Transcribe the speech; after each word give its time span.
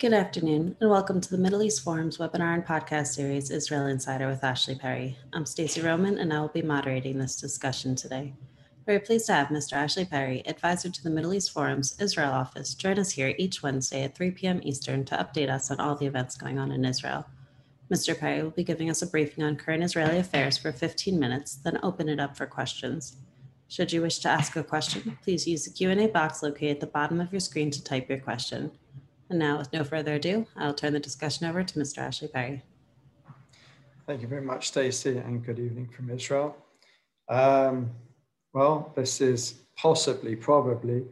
Good 0.00 0.12
afternoon, 0.12 0.76
and 0.80 0.90
welcome 0.90 1.20
to 1.20 1.28
the 1.28 1.38
Middle 1.38 1.60
East 1.60 1.82
Forum's 1.82 2.18
webinar 2.18 2.54
and 2.54 2.64
podcast 2.64 3.08
series, 3.08 3.50
Israel 3.50 3.86
Insider 3.86 4.28
with 4.28 4.44
Ashley 4.44 4.76
Perry. 4.76 5.18
I'm 5.32 5.44
Stacey 5.44 5.80
Roman, 5.80 6.18
and 6.18 6.32
I 6.32 6.40
will 6.40 6.46
be 6.46 6.62
moderating 6.62 7.18
this 7.18 7.34
discussion 7.34 7.96
today. 7.96 8.32
We're 8.86 9.00
pleased 9.00 9.26
to 9.26 9.32
have 9.32 9.48
Mr. 9.48 9.72
Ashley 9.72 10.04
Perry, 10.04 10.46
advisor 10.46 10.88
to 10.88 11.02
the 11.02 11.10
Middle 11.10 11.34
East 11.34 11.52
Forum's 11.52 12.00
Israel 12.00 12.30
office, 12.30 12.74
join 12.74 12.96
us 12.96 13.10
here 13.10 13.34
each 13.38 13.60
Wednesday 13.64 14.04
at 14.04 14.16
3 14.16 14.30
p.m. 14.30 14.60
Eastern 14.62 15.04
to 15.06 15.16
update 15.16 15.50
us 15.50 15.68
on 15.68 15.80
all 15.80 15.96
the 15.96 16.06
events 16.06 16.36
going 16.36 16.60
on 16.60 16.70
in 16.70 16.84
Israel. 16.84 17.26
Mr. 17.92 18.16
Perry 18.16 18.44
will 18.44 18.50
be 18.50 18.62
giving 18.62 18.88
us 18.90 19.02
a 19.02 19.06
briefing 19.08 19.42
on 19.42 19.56
current 19.56 19.82
Israeli 19.82 20.18
affairs 20.18 20.56
for 20.56 20.70
15 20.70 21.18
minutes, 21.18 21.56
then 21.56 21.80
open 21.82 22.08
it 22.08 22.20
up 22.20 22.36
for 22.36 22.46
questions. 22.46 23.16
Should 23.66 23.92
you 23.92 24.02
wish 24.02 24.20
to 24.20 24.28
ask 24.28 24.54
a 24.54 24.62
question, 24.62 25.18
please 25.24 25.48
use 25.48 25.64
the 25.64 25.72
Q&A 25.72 26.06
box 26.06 26.40
located 26.40 26.76
at 26.76 26.80
the 26.80 26.86
bottom 26.86 27.20
of 27.20 27.32
your 27.32 27.40
screen 27.40 27.72
to 27.72 27.82
type 27.82 28.08
your 28.08 28.18
question. 28.18 28.70
And 29.30 29.38
now, 29.38 29.58
with 29.58 29.72
no 29.72 29.84
further 29.84 30.14
ado, 30.14 30.46
I'll 30.56 30.72
turn 30.72 30.94
the 30.94 31.00
discussion 31.00 31.46
over 31.46 31.62
to 31.62 31.78
Mr. 31.78 31.98
Ashley 31.98 32.28
Perry. 32.28 32.62
Thank 34.06 34.22
you 34.22 34.28
very 34.28 34.40
much, 34.40 34.68
Stacey, 34.68 35.18
and 35.18 35.44
good 35.44 35.58
evening 35.58 35.88
from 35.88 36.08
Israel. 36.08 36.56
Um, 37.28 37.90
well, 38.54 38.90
this 38.96 39.20
is 39.20 39.60
possibly, 39.76 40.34
probably, 40.34 41.04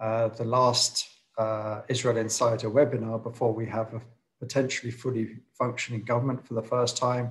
uh, 0.00 0.28
the 0.28 0.44
last 0.44 1.08
uh, 1.38 1.82
Israel 1.88 2.16
Insider 2.16 2.68
webinar 2.68 3.22
before 3.22 3.54
we 3.54 3.66
have 3.66 3.94
a 3.94 4.00
potentially 4.40 4.90
fully 4.90 5.36
functioning 5.56 6.02
government 6.02 6.44
for 6.44 6.54
the 6.54 6.62
first 6.62 6.96
time 6.96 7.30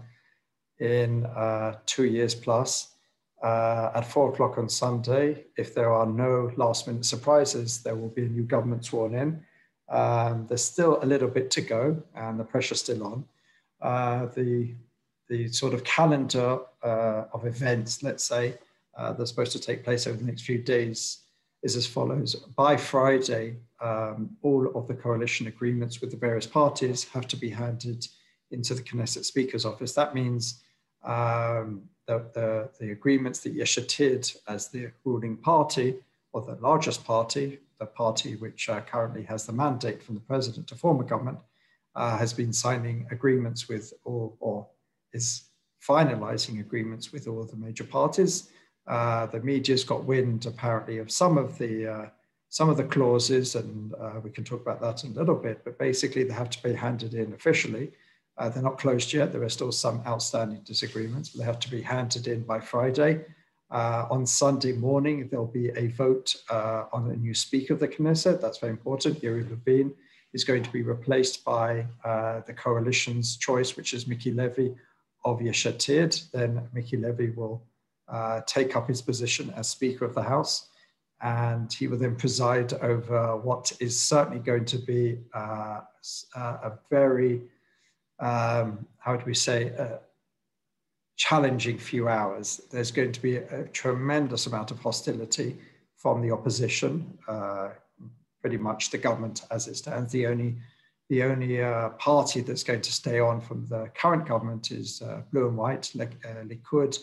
in 0.80 1.26
uh, 1.26 1.74
two 1.85 2.05
years 2.05 2.34
plus. 2.34 2.96
Uh, 3.44 3.91
at 3.96 4.05
four 4.05 4.32
o'clock 4.32 4.58
on 4.58 4.70
Sunday, 4.70 5.46
if 5.58 5.74
there 5.74 5.91
are 5.91 6.05
no 6.05 6.52
last 6.55 6.88
minute 6.88 7.05
surprises, 7.05 7.84
there 7.84 7.96
will 7.96 8.10
be 8.10 8.26
a 8.26 8.30
new 8.30 8.44
government 8.44 8.85
sworn 8.85 9.16
in. 9.16 9.44
Um, 9.89 10.45
there's 10.48 10.63
still 10.63 10.99
a 11.02 11.05
little 11.05 11.27
bit 11.27 11.49
to 11.52 11.61
go 11.61 12.02
and 12.16 12.39
the 12.39 12.43
pressure's 12.43 12.79
still 12.81 13.03
on. 13.03 13.25
Uh, 13.81 14.27
the, 14.35 14.76
the 15.29 15.48
sort 15.48 15.73
of 15.73 15.84
calendar 15.84 16.59
uh, 16.84 17.26
of 17.34 17.46
events, 17.46 18.04
let's 18.04 18.23
say, 18.23 18.55
uh, 18.98 19.13
that's 19.13 19.29
supposed 19.29 19.51
to 19.54 19.59
take 19.59 19.84
place 19.84 20.07
over 20.07 20.18
the 20.18 20.26
next 20.26 20.41
few 20.43 20.57
days 20.57 21.20
is 21.63 21.76
as 21.76 21.85
follows. 21.85 22.35
By 22.55 22.77
Friday, 22.77 23.57
um, 23.81 24.29
all 24.41 24.68
of 24.76 24.87
the 24.87 24.93
coalition 24.93 25.48
agreements 25.48 26.01
with 26.01 26.12
the 26.12 26.18
various 26.18 26.48
parties 26.48 27.05
have 27.09 27.27
to 27.27 27.35
be 27.35 27.49
handed 27.49 28.07
into 28.51 28.74
the 28.74 28.81
Knesset 28.81 29.26
Speaker's 29.26 29.65
office. 29.65 29.93
That 29.93 30.15
means 30.15 30.62
um, 31.03 31.84
the, 32.07 32.26
the, 32.34 32.70
the, 32.79 32.91
agreements 32.91 33.40
that 33.41 33.53
Yesh 33.53 33.77
Atid, 33.77 34.35
as 34.48 34.68
the 34.68 34.91
ruling 35.05 35.37
party, 35.37 35.96
or 36.34 36.41
the 36.41 36.55
largest 36.55 37.05
party, 37.05 37.59
the 37.80 37.85
party 37.85 38.35
which 38.35 38.70
uh, 38.70 38.82
currently 38.82 39.24
has 39.24 39.46
the 39.46 39.54
mandate 39.54 40.04
from 40.04 40.16
the 40.16 40.22
president 40.22 40.68
to 40.68 40.76
form 40.76 40.99
a 40.99 41.04
government, 41.04 41.40
uh, 41.96 42.18
has 42.18 42.34
been 42.34 42.54
signing 42.54 43.08
agreements 43.12 43.68
with 43.68 43.94
all, 44.05 44.38
or 44.40 44.68
is 45.13 45.49
finalizing 45.88 46.60
agreements 46.60 47.12
with 47.12 47.27
all 47.27 47.44
the 47.44 47.55
major 47.55 47.84
parties. 47.84 48.49
Uh, 48.88 49.26
the 49.27 49.40
media's 49.40 49.84
got 49.84 50.04
wind 50.04 50.46
apparently 50.46 50.98
of 50.98 51.12
some 51.12 51.38
of 51.38 51.58
the 51.58 51.88
uh, 51.88 52.05
some 52.52 52.68
of 52.68 52.77
the 52.77 52.84
clauses, 52.84 53.54
and 53.55 53.93
uh, 53.93 54.20
we 54.24 54.32
can 54.32 54.43
talk 54.43 54.62
about 54.62 54.82
that 54.82 55.04
in 55.04 55.12
a 55.12 55.14
little 55.14 55.36
bit. 55.36 55.64
But 55.64 55.77
basically, 55.77 56.24
they 56.24 56.34
have 56.34 56.49
to 56.49 56.64
be 56.64 56.74
handed 56.74 57.14
in 57.14 57.34
officially. 57.34 57.91
Uh, 58.40 58.49
they're 58.49 58.64
not 58.64 58.80
closed 58.80 59.14
yet. 59.14 59.32
There 59.32 59.43
are 59.43 59.49
still 59.49 59.71
some 59.71 60.02
outstanding 60.08 60.62
disagreements, 60.64 61.30
but 61.30 61.40
they 61.40 61.46
have 61.46 61.60
to 61.60 61.70
be 61.70 61.82
handed 61.82 62.27
in 62.27 62.41
by 62.41 62.60
Friday. 62.60 63.24
Uh, 63.71 64.07
on 64.09 64.25
Sunday 64.25 64.72
morning, 64.72 65.28
there'll 65.29 65.45
be 65.45 65.69
a 65.69 65.88
vote 65.89 66.35
uh, 66.50 66.85
on 66.91 67.12
a 67.12 67.16
new 67.16 67.35
Speaker 67.35 67.73
of 67.73 67.79
the 67.79 67.88
Knesset. 67.88 68.41
That's 68.41 68.57
very 68.57 68.72
important. 68.72 69.22
Yariv 69.22 69.50
Levin 69.51 69.94
is 70.34 70.44
going 70.44 70.63
to 70.63 70.72
be 70.72 70.81
replaced 70.81 71.45
by 71.45 71.85
uh, 72.03 72.41
the 72.47 72.53
coalition's 72.53 73.38
choice, 73.38 73.78
which 73.78 73.94
is 73.94 74.07
Mickey 74.07 74.31
Levy 74.31 74.73
of 75.23 75.41
Yesh 75.41 75.66
Atid. 75.66 76.31
Then 76.31 76.67
Mickey 76.73 76.97
Levy 76.97 77.29
will 77.29 77.63
uh, 78.07 78.41
take 78.47 78.75
up 78.75 78.88
his 78.88 79.03
position 79.03 79.53
as 79.56 79.69
Speaker 79.69 80.03
of 80.03 80.16
the 80.16 80.24
House, 80.24 80.69
and 81.22 81.72
he 81.72 81.88
will 81.88 81.97
then 81.97 82.16
preside 82.16 82.74
over 82.74 83.38
what 83.38 83.72
is 83.79 84.00
certainly 84.00 84.40
going 84.40 84.66
to 84.66 84.79
be 84.79 85.19
uh, 85.35 85.81
a 86.35 86.72
very, 86.90 87.41
um, 88.19 88.88
how 88.97 89.16
do 89.16 89.24
we 89.25 89.35
say, 89.35 89.72
challenging 91.19 91.78
few 91.78 92.07
hours. 92.07 92.62
There's 92.72 92.91
going 92.91 93.12
to 93.12 93.22
be 93.22 93.35
a, 93.35 93.66
tremendous 93.74 94.47
amount 94.47 94.72
of 94.72 94.80
hostility 94.80 95.57
from 95.97 96.22
the 96.22 96.31
opposition. 96.31 97.19
Uh, 97.28 97.69
pretty 98.41 98.57
much 98.57 98.90
the 98.90 98.97
government 98.97 99.44
as 99.52 99.68
it 99.68 99.75
stands. 99.75 100.13
The 100.13 100.25
only 100.25 100.56
the 101.09 101.24
only 101.24 101.62
uh, 101.62 101.90
party 101.90 102.40
that's 102.40 102.63
going 102.63 102.81
to 102.81 102.91
stay 102.91 103.19
on 103.19 103.41
from 103.41 103.66
the 103.66 103.90
current 103.96 104.28
government 104.28 104.72
is 104.72 105.02
uh, 105.02 105.22
blue 105.31 105.47
and 105.47 105.58
white, 105.58 105.91
uh, 106.00 106.06
Likud. 106.52 107.00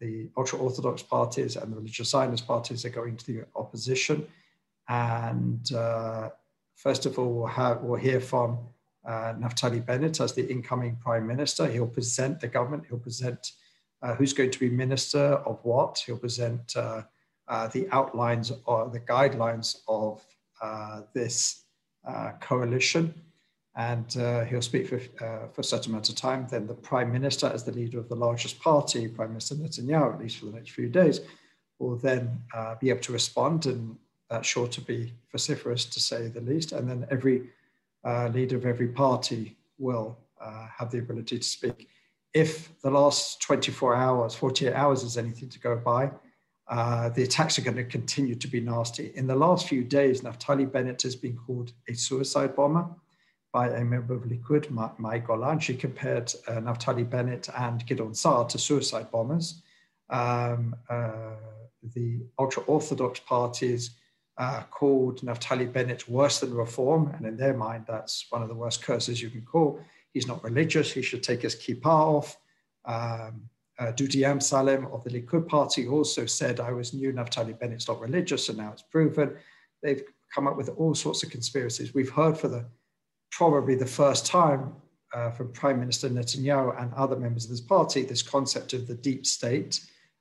the 0.00 0.30
ultra 0.36 0.58
orthodox 0.58 1.02
parties 1.02 1.56
and 1.56 1.72
the 1.72 1.76
religious 1.76 2.10
Zionist 2.10 2.46
parties 2.46 2.84
are 2.84 2.90
going 3.00 3.16
to 3.16 3.26
the 3.26 3.44
opposition. 3.56 4.26
And 4.88 5.70
uh, 5.72 6.30
first 6.76 7.06
of 7.06 7.18
all, 7.18 7.32
we'll, 7.34 7.46
have, 7.46 7.82
we'll 7.82 8.00
hear 8.00 8.20
from 8.20 8.58
uh, 9.08 9.32
Naftali 9.34 9.84
Bennett 9.84 10.20
as 10.20 10.34
the 10.34 10.46
incoming 10.50 10.96
prime 10.96 11.26
minister. 11.26 11.66
He'll 11.66 11.86
present 11.86 12.40
the 12.40 12.48
government, 12.48 12.84
he'll 12.88 12.98
present 12.98 13.52
uh, 14.02 14.14
who's 14.14 14.32
going 14.32 14.50
to 14.50 14.60
be 14.60 14.68
minister 14.68 15.18
of 15.18 15.58
what, 15.64 16.02
he'll 16.04 16.18
present 16.18 16.76
uh, 16.76 17.02
uh 17.48 17.66
the 17.68 17.88
outlines 17.90 18.52
or 18.66 18.90
the 18.90 19.00
guidelines 19.00 19.78
of 19.88 20.22
uh, 20.62 21.00
this 21.14 21.64
uh, 22.06 22.32
coalition. 22.40 23.14
And 23.76 24.12
he'll 24.48 24.60
speak 24.60 24.88
for, 24.88 24.98
for 24.98 25.60
a 25.60 25.64
certain 25.64 25.92
amount 25.92 26.08
of 26.08 26.16
time. 26.16 26.48
Then 26.50 26.66
the 26.66 26.74
prime 26.74 27.12
minister, 27.12 27.46
as 27.46 27.62
the 27.62 27.70
leader 27.70 28.00
of 28.00 28.08
the 28.08 28.16
largest 28.16 28.58
party, 28.58 29.06
Prime 29.06 29.28
Minister 29.28 29.54
Netanyahu, 29.54 30.14
at 30.14 30.20
least 30.20 30.38
for 30.38 30.46
the 30.46 30.52
next 30.52 30.72
few 30.72 30.88
days, 30.88 31.20
will 31.78 31.94
then 31.94 32.42
be 32.80 32.90
able 32.90 33.02
to 33.02 33.12
respond. 33.12 33.66
And 33.66 33.96
that's 34.28 34.48
sure 34.48 34.66
to 34.66 34.80
be 34.80 35.12
vociferous, 35.30 35.84
to 35.84 36.00
say 36.00 36.26
the 36.26 36.40
least. 36.40 36.72
And 36.72 36.90
then 36.90 37.06
every 37.08 37.50
uh, 38.04 38.28
leader 38.28 38.56
of 38.56 38.66
every 38.66 38.88
party 38.88 39.56
will 39.78 40.18
uh, 40.40 40.66
have 40.78 40.90
the 40.90 40.98
ability 40.98 41.38
to 41.38 41.44
speak. 41.44 41.88
If 42.34 42.78
the 42.82 42.90
last 42.90 43.40
24 43.42 43.96
hours, 43.96 44.34
48 44.34 44.74
hours 44.74 45.02
is 45.02 45.16
anything 45.16 45.48
to 45.48 45.58
go 45.58 45.76
by, 45.76 46.10
uh, 46.68 47.08
the 47.10 47.22
attacks 47.22 47.58
are 47.58 47.62
going 47.62 47.76
to 47.76 47.84
continue 47.84 48.34
to 48.34 48.48
be 48.48 48.60
nasty. 48.60 49.12
In 49.14 49.26
the 49.26 49.34
last 49.34 49.68
few 49.68 49.82
days, 49.82 50.20
Naftali 50.20 50.70
Bennett 50.70 51.02
has 51.02 51.16
been 51.16 51.36
called 51.36 51.72
a 51.88 51.94
suicide 51.94 52.54
bomber 52.54 52.86
by 53.52 53.68
a 53.70 53.84
member 53.84 54.14
of 54.14 54.24
Likud, 54.24 54.70
May 54.98 55.18
Golan. 55.20 55.58
She 55.60 55.74
compared 55.74 56.32
uh, 56.46 56.60
Naftali 56.60 57.08
Bennett 57.08 57.48
and 57.56 57.84
Gideon 57.86 58.14
Sa'ar 58.14 58.46
to 58.48 58.58
suicide 58.58 59.10
bombers. 59.10 59.62
Um, 60.10 60.76
uh, 60.90 61.36
the 61.94 62.20
ultra 62.38 62.62
Orthodox 62.64 63.20
parties 63.20 63.90
uh, 64.38 64.62
called 64.70 65.20
Naftali 65.20 65.70
Bennett 65.70 66.08
worse 66.08 66.40
than 66.40 66.54
reform. 66.54 67.12
And 67.16 67.26
in 67.26 67.36
their 67.36 67.54
mind, 67.54 67.84
that's 67.88 68.26
one 68.30 68.42
of 68.42 68.48
the 68.48 68.54
worst 68.54 68.82
curses 68.82 69.20
you 69.20 69.30
can 69.30 69.42
call. 69.42 69.80
He's 70.12 70.28
not 70.28 70.42
religious. 70.44 70.92
He 70.92 71.02
should 71.02 71.22
take 71.22 71.42
his 71.42 71.56
kippah 71.56 71.86
off. 71.86 72.36
Um, 72.84 73.42
uh, 73.78 73.92
Amsalem 73.92 74.92
of 74.92 75.04
the 75.04 75.10
Likud 75.10 75.46
party 75.46 75.86
also 75.86 76.26
said, 76.26 76.60
I 76.60 76.72
was 76.72 76.94
knew 76.94 77.12
Naftali 77.12 77.58
Bennett's 77.58 77.88
not 77.88 78.00
religious, 78.00 78.48
and 78.48 78.58
now 78.58 78.72
it's 78.72 78.82
proven. 78.82 79.36
They've 79.82 80.02
come 80.34 80.48
up 80.48 80.56
with 80.56 80.68
all 80.70 80.94
sorts 80.94 81.22
of 81.22 81.30
conspiracies. 81.30 81.94
We've 81.94 82.10
heard 82.10 82.36
for 82.36 82.48
the 82.48 82.66
probably 83.30 83.74
the 83.74 83.86
first 83.86 84.26
time 84.26 84.72
uh, 85.14 85.30
from 85.30 85.52
Prime 85.52 85.78
Minister 85.78 86.08
Netanyahu 86.08 86.80
and 86.80 86.92
other 86.94 87.16
members 87.16 87.44
of 87.44 87.50
this 87.50 87.60
party 87.60 88.02
this 88.02 88.22
concept 88.22 88.72
of 88.72 88.86
the 88.86 88.94
deep 88.94 89.26
state. 89.26 89.80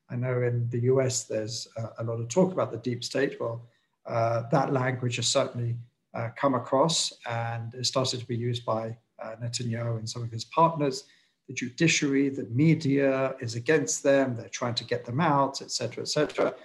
I 0.10 0.16
know 0.16 0.42
in 0.44 0.70
the 0.70 0.82
US 0.82 1.24
there's 1.24 1.68
uh, 1.78 1.90
a 2.00 2.04
lot 2.04 2.20
of 2.20 2.30
talk 2.30 2.54
about 2.54 2.72
the 2.72 2.78
deep 2.78 3.04
state. 3.04 3.40
Well, 3.40 3.66
that 4.08 4.72
language 4.72 5.18
has 5.18 5.28
certainly 5.28 5.76
uh, 6.18 6.30
come 6.36 6.56
across 6.56 7.14
and 7.30 7.74
it 7.76 7.86
started 7.86 8.20
to 8.20 8.26
be 8.26 8.36
used 8.36 8.66
by 8.66 8.98
uh, 9.22 9.36
Netanyahu 9.42 10.00
and 10.00 10.10
some 10.10 10.24
of 10.24 10.32
his 10.32 10.46
partners. 10.46 11.04
The 11.48 11.54
judiciary, 11.54 12.30
the 12.30 12.46
media 12.46 13.36
is 13.40 13.56
against 13.56 14.04
them. 14.04 14.36
They're 14.36 14.50
trying 14.50 14.76
to 14.76 14.84
get 14.84 15.06
them 15.06 15.22
out, 15.22 15.62
etc., 15.62 16.02
etc. 16.02 16.56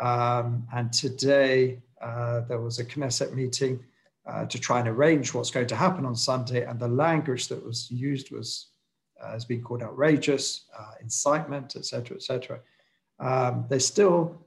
Um, 0.00 0.66
and 0.72 0.92
today 0.92 1.82
uh, 2.00 2.40
there 2.48 2.60
was 2.60 2.78
a 2.78 2.84
Knesset 2.84 3.34
meeting 3.34 3.84
uh, 4.26 4.46
to 4.46 4.58
try 4.58 4.78
and 4.78 4.88
arrange 4.88 5.34
what's 5.34 5.50
going 5.50 5.66
to 5.66 5.76
happen 5.76 6.06
on 6.06 6.16
Sunday, 6.16 6.64
and 6.64 6.80
the 6.80 6.88
language 6.88 7.48
that 7.48 7.62
was 7.64 7.90
used 7.90 8.30
was 8.32 8.68
has 9.22 9.44
been 9.44 9.62
called 9.62 9.82
outrageous, 9.82 10.64
incitement, 11.00 11.76
etc., 11.76 12.16
etc. 12.16 12.60
Um, 13.20 13.66
there's 13.68 13.86
still 13.86 14.44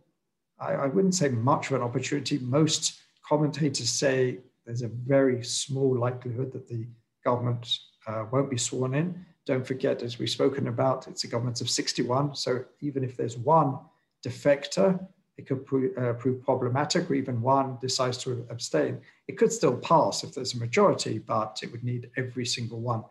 I, 0.60 0.74
I 0.74 0.88
wouldn't 0.88 1.16
say 1.16 1.30
much 1.30 1.70
of 1.70 1.76
an 1.76 1.82
opportunity. 1.82 2.40
Most 2.40 3.00
commentators 3.28 3.90
say 3.90 4.40
there's 4.66 4.82
a 4.82 4.88
very 4.88 5.44
small 5.44 5.98
likelihood 5.98 6.52
that 6.54 6.68
the 6.68 6.88
government 7.24 7.80
uh, 8.08 8.26
won't 8.32 8.50
be 8.50 8.58
sworn 8.58 8.94
in. 8.96 9.26
Don't 9.46 9.66
forget, 9.66 10.02
as 10.02 10.18
we've 10.18 10.30
spoken 10.30 10.68
about, 10.68 11.08
it's 11.08 11.24
a 11.24 11.28
government 11.28 11.62
of 11.62 11.70
61. 11.70 12.36
So 12.36 12.66
even 12.82 13.04
if 13.04 13.16
there's 13.16 13.38
one 13.38 13.78
defector, 14.26 15.00
it 15.38 15.46
could 15.46 15.66
prove, 15.66 15.98
uh, 15.98 16.14
prove 16.14 16.42
problematic, 16.44 17.10
or 17.10 17.16
even 17.16 17.42
one 17.42 17.78
decides 17.82 18.18
to 18.20 18.46
abstain. 18.50 19.02
It 19.28 19.38
could 19.38 19.52
still 19.52 19.78
pass 19.78 20.24
if 20.24 20.34
there's 20.34 20.54
a 20.54 20.60
majority, 20.60 21.20
but 21.20 21.60
it 21.62 21.72
would 21.72 21.84
need 21.84 22.10
every 22.18 22.46
single 22.46 22.80
one. 22.80 23.04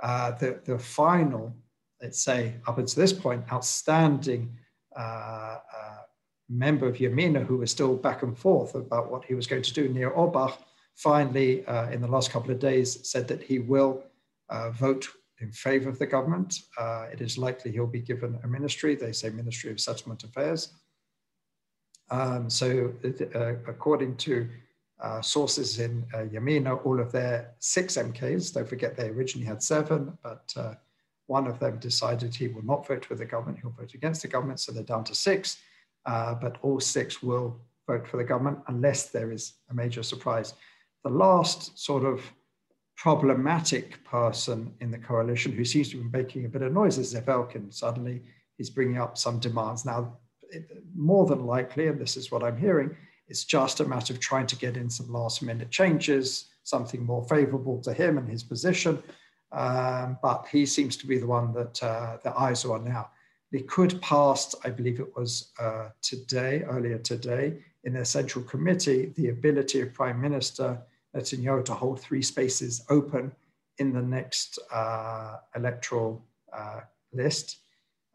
Uh, 0.00 0.32
the, 0.32 0.60
the 0.64 0.78
final, 0.78 1.54
let's 2.02 2.22
say, 2.22 2.54
up 2.66 2.78
until 2.78 3.00
this 3.00 3.12
point, 3.12 3.44
outstanding 3.52 4.56
uh, 4.96 5.58
member 6.48 6.86
of 6.86 6.96
Yamina 6.96 7.44
who 7.44 7.58
was 7.58 7.70
still 7.70 7.96
back 7.96 8.22
and 8.22 8.36
forth 8.36 8.74
about 8.74 9.10
what 9.10 9.24
he 9.24 9.34
was 9.34 9.46
going 9.46 9.62
to 9.62 9.72
do, 9.72 9.88
Nir 9.88 10.10
Orbach, 10.10 10.56
finally, 10.94 11.66
uh, 11.66 11.90
in 11.90 12.00
the 12.00 12.08
last 12.08 12.30
couple 12.30 12.50
of 12.50 12.58
days, 12.58 13.08
said 13.08 13.28
that 13.28 13.42
he 13.42 13.58
will 13.58 14.02
uh, 14.48 14.70
vote 14.70 15.06
in 15.40 15.50
favor 15.52 15.88
of 15.88 15.98
the 15.98 16.06
government. 16.06 16.60
Uh, 16.78 17.06
it 17.12 17.20
is 17.20 17.36
likely 17.36 17.70
he'll 17.70 17.86
be 17.86 18.00
given 18.00 18.38
a 18.42 18.46
ministry. 18.46 18.94
They 18.94 19.12
say 19.12 19.28
Ministry 19.30 19.70
of 19.70 19.80
Settlement 19.80 20.24
Affairs. 20.24 20.72
Um, 22.10 22.48
so, 22.48 22.92
uh, 23.34 23.54
according 23.66 24.16
to 24.18 24.48
uh, 25.02 25.20
sources 25.20 25.80
in 25.80 26.06
uh, 26.14 26.18
Yamina, 26.18 26.84
all 26.86 27.00
of 27.00 27.12
their 27.12 27.54
six 27.58 27.96
MKs, 27.96 28.54
don't 28.54 28.68
forget 28.68 28.96
they 28.96 29.08
originally 29.08 29.46
had 29.46 29.62
seven, 29.62 30.16
but 30.22 30.54
one 31.26 31.48
of 31.48 31.58
them 31.58 31.76
decided 31.80 32.32
he 32.32 32.46
will 32.46 32.64
not 32.64 32.86
vote 32.86 33.10
with 33.10 33.18
the 33.18 33.24
government, 33.24 33.58
he'll 33.60 33.72
vote 33.72 33.94
against 33.94 34.22
the 34.22 34.28
government, 34.28 34.60
so 34.60 34.70
they're 34.70 34.84
down 34.84 35.02
to 35.02 35.14
six. 35.14 35.58
Uh, 36.06 36.34
but 36.34 36.56
all 36.62 36.80
six 36.80 37.22
will 37.22 37.60
vote 37.86 38.06
for 38.06 38.16
the 38.16 38.24
government 38.24 38.58
unless 38.68 39.10
there 39.10 39.32
is 39.32 39.54
a 39.70 39.74
major 39.74 40.02
surprise. 40.02 40.54
The 41.04 41.10
last 41.10 41.78
sort 41.78 42.04
of 42.04 42.22
problematic 42.96 44.02
person 44.04 44.72
in 44.80 44.90
the 44.90 44.98
coalition 44.98 45.52
who 45.52 45.64
seems 45.64 45.90
to 45.90 45.96
be 46.02 46.18
making 46.18 46.44
a 46.44 46.48
bit 46.48 46.62
of 46.62 46.72
noise 46.72 46.98
is 46.98 47.14
Zev 47.14 47.28
Elkin. 47.28 47.70
Suddenly 47.70 48.22
he's 48.56 48.70
bringing 48.70 48.98
up 48.98 49.18
some 49.18 49.38
demands. 49.38 49.84
Now, 49.84 50.16
it, 50.50 50.70
more 50.94 51.26
than 51.26 51.44
likely, 51.44 51.88
and 51.88 52.00
this 52.00 52.16
is 52.16 52.30
what 52.30 52.42
I'm 52.42 52.56
hearing, 52.56 52.96
it's 53.28 53.44
just 53.44 53.80
a 53.80 53.84
matter 53.84 54.14
of 54.14 54.20
trying 54.20 54.46
to 54.46 54.56
get 54.56 54.76
in 54.76 54.88
some 54.88 55.12
last 55.12 55.42
minute 55.42 55.70
changes, 55.70 56.46
something 56.62 57.04
more 57.04 57.24
favorable 57.24 57.80
to 57.82 57.92
him 57.92 58.18
and 58.18 58.28
his 58.28 58.42
position. 58.42 59.02
Um, 59.52 60.18
but 60.22 60.46
he 60.50 60.66
seems 60.66 60.96
to 60.98 61.06
be 61.06 61.18
the 61.18 61.26
one 61.26 61.52
that 61.54 61.82
uh, 61.82 62.18
the 62.22 62.38
eyes 62.38 62.64
are 62.64 62.74
on 62.74 62.84
now. 62.84 63.10
Likud 63.54 64.00
passed, 64.00 64.54
I 64.64 64.70
believe 64.70 65.00
it 65.00 65.14
was 65.16 65.52
uh, 65.60 65.88
today, 66.02 66.62
earlier 66.64 66.98
today, 66.98 67.58
in 67.84 67.92
their 67.92 68.04
central 68.04 68.44
committee, 68.44 69.12
the 69.16 69.28
ability 69.28 69.80
of 69.80 69.94
Prime 69.94 70.20
Minister 70.20 70.78
Netanyahu 71.14 71.64
to 71.66 71.74
hold 71.74 72.00
three 72.00 72.22
spaces 72.22 72.84
open 72.90 73.32
in 73.78 73.92
the 73.92 74.02
next 74.02 74.58
uh, 74.72 75.36
electoral 75.54 76.24
uh, 76.52 76.80
list, 77.12 77.58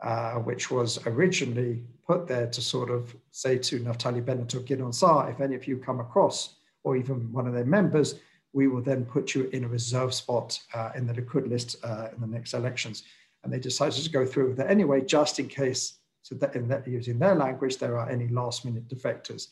uh, 0.02 0.34
which 0.36 0.70
was 0.70 1.06
originally 1.08 1.84
put 2.06 2.28
there 2.28 2.48
to 2.48 2.62
sort 2.62 2.90
of 2.90 3.16
say 3.32 3.58
to 3.58 3.80
Naftali 3.80 4.24
Bennett 4.24 4.54
or 4.56 4.60
Gideon 4.60 4.92
Sa'ar, 4.92 5.30
if 5.30 5.40
any 5.40 5.56
of 5.56 5.68
you 5.68 5.78
come 5.78 6.00
across, 6.00 6.56
or 6.84 6.98
even 6.98 7.32
one 7.32 7.48
of 7.48 7.54
their 7.54 7.66
members, 7.66 8.16
we 8.54 8.68
will 8.68 8.82
then 8.82 9.06
put 9.06 9.34
you 9.34 9.50
in 9.54 9.64
a 9.64 9.68
reserve 9.68 10.14
spot 10.14 10.60
uh, 10.74 10.92
in 10.96 11.08
the 11.08 11.14
Likud 11.14 11.48
list 11.48 11.78
uh, 11.84 12.10
in 12.14 12.20
the 12.20 12.28
next 12.28 12.54
elections. 12.54 13.04
And 13.44 13.52
they 13.52 13.60
decided 13.60 14.04
to 14.04 14.10
go 14.10 14.26
through 14.26 14.50
with 14.50 14.60
it 14.60 14.70
anyway, 14.70 15.02
just 15.02 15.40
in 15.40 15.48
case, 15.48 16.00
so 16.22 16.36
that, 16.36 16.56
in 16.56 16.68
that 16.68 16.88
using 16.88 17.18
their 17.18 17.36
language, 17.36 17.78
there 17.78 17.98
are 17.98 18.10
any 18.10 18.28
last 18.28 18.66
minute 18.66 18.88
defectors. 18.88 19.48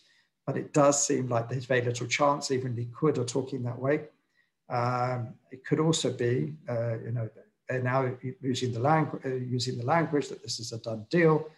But 0.45 0.57
it 0.57 0.73
does 0.73 1.03
seem 1.03 1.27
like 1.27 1.49
there's 1.49 1.65
very 1.65 1.81
little 1.81 2.07
chance, 2.07 2.51
even 2.51 2.75
Likud 2.75 3.17
are 3.17 3.25
talking 3.25 3.63
that 3.63 3.79
way. 3.79 4.05
Um, 4.69 5.33
it 5.51 5.65
could 5.65 5.79
also 5.79 6.11
be, 6.11 6.53
uh, 6.69 6.99
you 6.99 7.11
know, 7.11 7.29
they're 7.67 7.81
now 7.81 8.11
using 8.41 8.71
the, 8.71 8.79
langu- 8.79 9.23
uh, 9.25 9.35
using 9.35 9.77
the 9.77 9.85
language 9.85 10.27
that 10.29 10.41
this 10.41 10.59
is 10.59 10.71
a 10.71 10.79
done 10.79 11.05
deal 11.09 11.49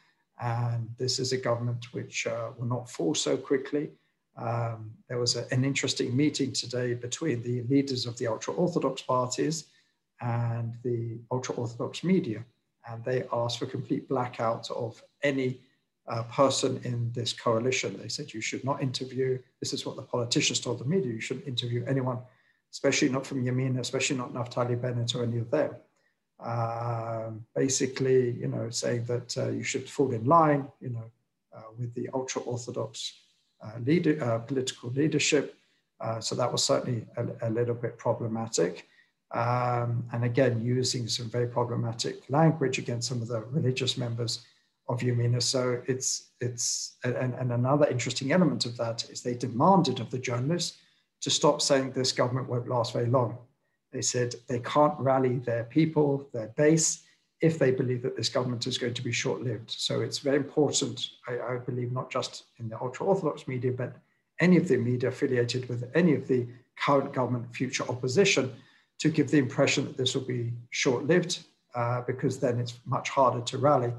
and 0.41 0.89
this 0.97 1.19
is 1.19 1.31
a 1.31 1.37
government 1.37 1.93
which 1.93 2.27
uh, 2.27 2.49
will 2.57 2.65
not 2.65 2.89
fall 2.89 3.13
so 3.13 3.37
quickly. 3.37 3.91
Um, 4.37 4.91
there 5.07 5.19
was 5.19 5.35
a, 5.35 5.45
an 5.51 5.63
interesting 5.63 6.15
meeting 6.15 6.51
today 6.51 6.93
between 6.93 7.43
the 7.43 7.63
leaders 7.63 8.05
of 8.05 8.17
the 8.17 8.27
ultra 8.27 8.53
Orthodox 8.53 9.01
parties 9.01 9.65
and 10.21 10.75
the 10.83 11.19
ultra 11.31 11.55
Orthodox 11.55 12.03
media. 12.03 12.43
And 12.89 13.03
they 13.03 13.23
asked 13.31 13.59
for 13.59 13.65
complete 13.65 14.07
blackout 14.07 14.69
of 14.71 15.01
any 15.23 15.59
uh, 16.07 16.23
person 16.23 16.79
in 16.83 17.11
this 17.13 17.33
coalition. 17.33 17.97
They 18.01 18.07
said 18.07 18.33
you 18.33 18.41
should 18.41 18.63
not 18.63 18.81
interview, 18.81 19.39
this 19.59 19.73
is 19.73 19.85
what 19.85 19.95
the 19.95 20.01
politicians 20.01 20.59
told 20.59 20.79
the 20.79 20.85
media, 20.85 21.13
you 21.13 21.21
shouldn't 21.21 21.47
interview 21.47 21.85
anyone, 21.87 22.19
especially 22.71 23.09
not 23.09 23.25
from 23.25 23.43
Yamina, 23.43 23.79
especially 23.79 24.17
not 24.17 24.33
Naftali 24.33 24.79
Bennett 24.79 25.15
or 25.15 25.23
any 25.23 25.39
of 25.39 25.51
them. 25.51 25.75
Um, 26.39 27.45
basically, 27.55 28.31
you 28.31 28.47
know, 28.47 28.69
saying 28.71 29.05
that 29.05 29.37
uh, 29.37 29.49
you 29.49 29.63
should 29.63 29.87
fall 29.87 30.11
in 30.11 30.25
line, 30.25 30.67
you 30.79 30.89
know, 30.89 31.11
uh, 31.55 31.69
with 31.77 31.93
the 31.93 32.09
ultra 32.13 32.41
Orthodox 32.41 33.13
uh, 33.63 33.77
leader, 33.85 34.23
uh, 34.23 34.39
political 34.39 34.89
leadership. 34.89 35.55
Uh, 35.99 36.19
so 36.19 36.33
that 36.33 36.51
was 36.51 36.63
certainly 36.63 37.05
a, 37.17 37.47
a 37.47 37.49
little 37.51 37.75
bit 37.75 37.97
problematic. 37.99 38.87
Um, 39.33 40.03
and 40.11 40.25
again, 40.25 40.61
using 40.61 41.07
some 41.07 41.29
very 41.29 41.47
problematic 41.47 42.29
language 42.29 42.79
against 42.79 43.07
some 43.07 43.21
of 43.21 43.27
the 43.27 43.41
religious 43.41 43.97
members 43.97 44.45
of 44.89 44.99
Yamina. 44.99 45.41
So 45.41 45.81
it's, 45.87 46.31
it's 46.41 46.97
and, 47.03 47.33
and 47.33 47.51
another 47.51 47.87
interesting 47.87 48.33
element 48.33 48.65
of 48.65 48.75
that 48.77 49.09
is 49.09 49.21
they 49.21 49.35
demanded 49.35 49.99
of 49.99 50.11
the 50.11 50.19
journalists 50.19 50.77
to 51.21 51.29
stop 51.29 51.61
saying 51.61 51.91
this 51.91 52.11
government 52.11 52.49
won't 52.49 52.67
last 52.67 52.93
very 52.93 53.05
long. 53.05 53.37
They 53.93 54.01
said 54.01 54.35
they 54.47 54.59
can't 54.59 54.97
rally 54.99 55.37
their 55.37 55.65
people, 55.65 56.27
their 56.33 56.47
base, 56.57 57.03
if 57.41 57.57
they 57.57 57.71
believe 57.71 58.01
that 58.03 58.15
this 58.15 58.29
government 58.29 58.67
is 58.67 58.77
going 58.77 58.93
to 58.93 59.01
be 59.01 59.11
short 59.11 59.41
lived. 59.43 59.71
So 59.71 60.01
it's 60.01 60.19
very 60.19 60.37
important, 60.37 61.07
I, 61.27 61.39
I 61.39 61.57
believe, 61.57 61.91
not 61.91 62.11
just 62.11 62.43
in 62.59 62.69
the 62.69 62.79
ultra 62.79 63.05
Orthodox 63.05 63.47
media, 63.47 63.71
but 63.71 63.95
any 64.39 64.57
of 64.57 64.67
the 64.67 64.77
media 64.77 65.09
affiliated 65.09 65.67
with 65.67 65.89
any 65.95 66.13
of 66.13 66.27
the 66.27 66.47
current 66.77 67.13
government, 67.13 67.53
future 67.55 67.83
opposition, 67.89 68.51
to 69.01 69.09
give 69.09 69.31
the 69.31 69.37
impression 69.39 69.85
that 69.85 69.97
this 69.97 70.13
will 70.13 70.27
be 70.37 70.53
short 70.69 71.07
lived, 71.07 71.39
uh, 71.73 72.01
because 72.01 72.39
then 72.39 72.59
it's 72.59 72.75
much 72.85 73.09
harder 73.09 73.41
to 73.41 73.57
rally. 73.57 73.91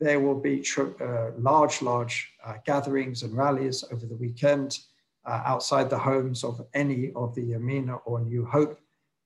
There 0.00 0.18
will 0.18 0.40
be 0.40 0.66
uh, 0.76 1.30
large, 1.38 1.80
large 1.80 2.32
uh, 2.44 2.54
gatherings 2.66 3.22
and 3.22 3.36
rallies 3.36 3.84
over 3.92 4.04
the 4.04 4.16
weekend 4.16 4.78
uh, 5.24 5.42
outside 5.46 5.88
the 5.88 5.98
homes 5.98 6.42
of 6.42 6.66
any 6.74 7.12
of 7.14 7.36
the 7.36 7.52
Yamina 7.52 8.00
or 8.04 8.20
New 8.20 8.44
Hope 8.44 8.80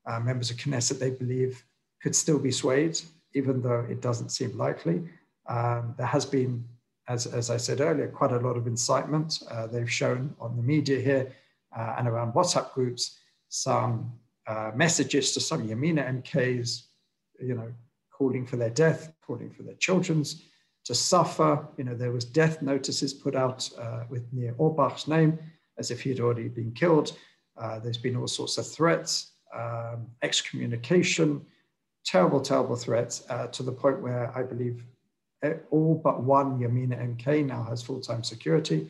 uh, 0.04 0.20
members 0.20 0.50
of 0.50 0.58
Knesset, 0.58 0.98
they 0.98 1.10
believe 1.10 1.64
could 2.02 2.14
still 2.14 2.38
be 2.38 2.50
swayed 2.50 3.00
even 3.34 3.62
though 3.62 3.86
it 3.88 4.02
doesn't 4.02 4.28
seem 4.28 4.54
likely. 4.58 5.02
Um, 5.46 5.94
there 5.96 6.06
has 6.06 6.26
been, 6.26 6.62
as, 7.08 7.26
as 7.26 7.48
I 7.48 7.56
said 7.56 7.80
earlier, 7.80 8.08
quite 8.08 8.32
a 8.32 8.38
lot 8.38 8.58
of 8.58 8.66
incitement. 8.66 9.42
Uh, 9.50 9.66
they've 9.66 9.90
shown 9.90 10.34
on 10.38 10.56
the 10.56 10.62
media 10.62 11.00
here 11.00 11.32
and 11.74 12.06
around 12.06 12.34
WhatsApp 12.34 12.74
groups 12.74 13.18
some 13.48 14.12
uh, 14.52 14.70
messages 14.74 15.32
to 15.32 15.40
some 15.40 15.66
Yamina 15.68 16.02
MKs, 16.22 16.82
you 17.40 17.54
know, 17.54 17.70
calling 18.10 18.44
for 18.46 18.56
their 18.56 18.74
death, 18.84 19.12
calling 19.26 19.50
for 19.50 19.62
their 19.62 19.80
children's 19.86 20.30
to 20.84 20.94
suffer. 20.94 21.66
You 21.78 21.84
know, 21.84 21.94
there 21.94 22.12
was 22.12 22.24
death 22.24 22.60
notices 22.60 23.14
put 23.14 23.34
out 23.34 23.60
uh, 23.78 24.04
with 24.08 24.24
Nir 24.32 24.54
Orbach's 24.58 25.08
name 25.08 25.38
as 25.78 25.90
if 25.90 26.02
he 26.02 26.10
had 26.10 26.20
already 26.20 26.48
been 26.48 26.72
killed. 26.72 27.16
Uh, 27.56 27.78
there's 27.78 28.02
been 28.06 28.16
all 28.16 28.26
sorts 28.26 28.58
of 28.58 28.66
threats, 28.66 29.32
um, 29.54 30.06
excommunication, 30.22 31.44
terrible, 32.04 32.40
terrible 32.40 32.76
threats 32.76 33.24
uh, 33.30 33.46
to 33.48 33.62
the 33.62 33.72
point 33.72 34.02
where 34.02 34.36
I 34.36 34.42
believe 34.42 34.84
all 35.70 36.00
but 36.02 36.22
one 36.22 36.58
Yamina 36.60 36.96
MK 37.16 37.46
now 37.46 37.64
has 37.64 37.82
full-time 37.82 38.22
security. 38.22 38.88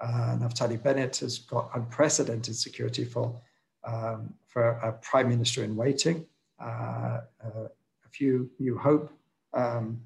Uh, 0.00 0.36
Naftali 0.40 0.82
Bennett 0.82 1.18
has 1.18 1.38
got 1.38 1.70
unprecedented 1.74 2.56
security 2.56 3.04
for, 3.04 3.40
um, 3.84 4.34
for 4.46 4.68
a 4.68 4.92
prime 4.92 5.28
minister 5.28 5.64
in 5.64 5.76
waiting. 5.76 6.26
Uh, 6.60 7.20
uh, 7.44 7.68
a 8.04 8.08
few 8.10 8.50
New 8.58 8.78
Hope 8.78 9.12
um, 9.54 10.00